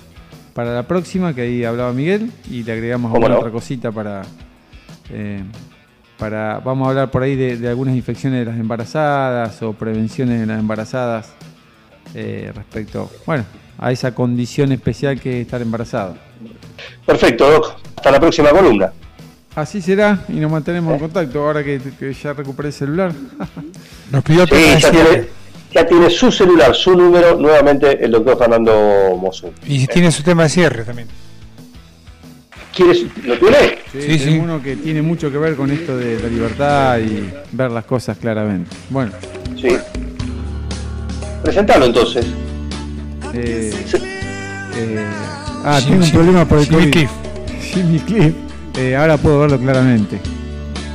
para 0.54 0.74
la 0.74 0.84
próxima, 0.84 1.34
que 1.34 1.42
ahí 1.42 1.64
hablaba 1.64 1.94
Miguel, 1.94 2.32
y 2.50 2.64
le 2.64 2.74
agregamos 2.74 3.12
¿Cómo 3.12 3.26
alguna 3.26 3.36
no? 3.36 3.40
otra 3.40 3.52
cosita 3.52 3.92
para, 3.92 4.24
eh, 5.10 5.42
para... 6.18 6.60
Vamos 6.60 6.86
a 6.86 6.90
hablar 6.90 7.12
por 7.12 7.24
ahí 7.24 7.36
de, 7.36 7.58
de 7.58 7.70
algunas 7.70 7.96
infecciones 7.96 8.40
de 8.40 8.52
las 8.52 8.60
embarazadas 8.60 9.62
o 9.64 9.74
prevenciones 9.74 10.42
de 10.42 10.46
las 10.46 10.60
embarazadas 10.60 11.34
eh, 12.14 12.52
respecto, 12.54 13.10
bueno, 13.26 13.46
a 13.78 13.92
esa 13.92 14.14
condición 14.14 14.72
especial 14.74 15.20
que 15.20 15.40
es 15.40 15.46
estar 15.46 15.62
embarazado. 15.62 16.18
Perfecto, 17.06 17.50
Doc. 17.50 17.76
Hasta 17.96 18.12
la 18.12 18.20
próxima 18.20 18.50
columna. 18.50 18.92
Así 19.56 19.82
será 19.82 20.24
y 20.30 20.34
nos 20.34 20.50
mantenemos 20.52 20.94
en 20.94 21.00
contacto 21.00 21.40
ahora 21.46 21.64
que, 21.64 21.80
que 22.00 22.14
ya 22.14 22.32
recuperé 22.34 22.70
el 22.70 22.74
celular. 22.74 23.12
Nos 24.12 24.24
pidió 24.24 24.46
Sí, 24.48 24.54
ya 24.80 24.92
tiene, 24.92 25.28
ya 25.74 25.86
tiene 25.86 26.10
su 26.10 26.32
celular, 26.32 26.74
su 26.74 26.96
número, 26.96 27.36
nuevamente 27.38 28.04
el 28.04 28.12
doctor 28.12 28.38
Fernando 28.38 29.18
Mosu. 29.20 29.52
Y 29.66 29.88
tiene 29.88 30.10
su 30.12 30.24
tema 30.24 30.44
de 30.44 30.50
cierre 30.50 30.84
también. 30.86 31.08
¿Quieres, 32.74 33.04
¿Lo 33.26 33.38
tiene? 33.38 33.80
Sí, 33.92 34.20
Sí, 34.20 34.40
uno 34.42 34.62
que 34.64 34.78
tiene 34.78 35.02
mucho 35.02 35.30
que 35.30 35.38
ver 35.38 35.56
con 35.58 35.70
esto 35.72 35.98
de 35.98 36.18
la 36.22 36.28
libertad 36.30 37.00
y 37.00 37.30
ver 37.52 37.72
las 37.72 37.84
cosas 37.84 38.18
claramente. 38.18 38.74
Bueno, 38.90 39.12
Sí. 39.60 39.78
Presentalo 41.44 41.86
entonces. 41.88 42.26
eh, 43.34 43.74
Sí. 43.86 43.98
eh, 44.76 45.06
ah, 45.66 45.80
Jim- 45.82 45.90
tengo 45.92 46.06
un 46.06 46.12
problema 46.12 46.46
por 46.46 46.60
el 46.60 46.66
Jimmy 46.66 46.80
COVID. 46.80 46.92
Cliff. 46.92 47.12
Jimmy 47.74 48.00
Cliff. 48.00 48.34
Eh, 48.78 48.96
ahora 48.96 49.18
puedo 49.18 49.40
verlo 49.40 49.60
claramente. 49.60 50.20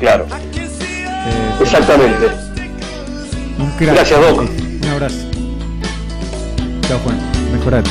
Claro, 0.00 0.26
Eh, 0.30 1.62
exactamente. 1.62 2.26
un 3.58 3.70
crack. 3.78 3.94
Gracias, 3.94 4.20
Doc. 4.20 4.40
Un 4.82 4.88
abrazo. 4.88 5.16
Chao, 6.88 6.98
Juan. 7.00 7.18
Mejorate. 7.52 7.90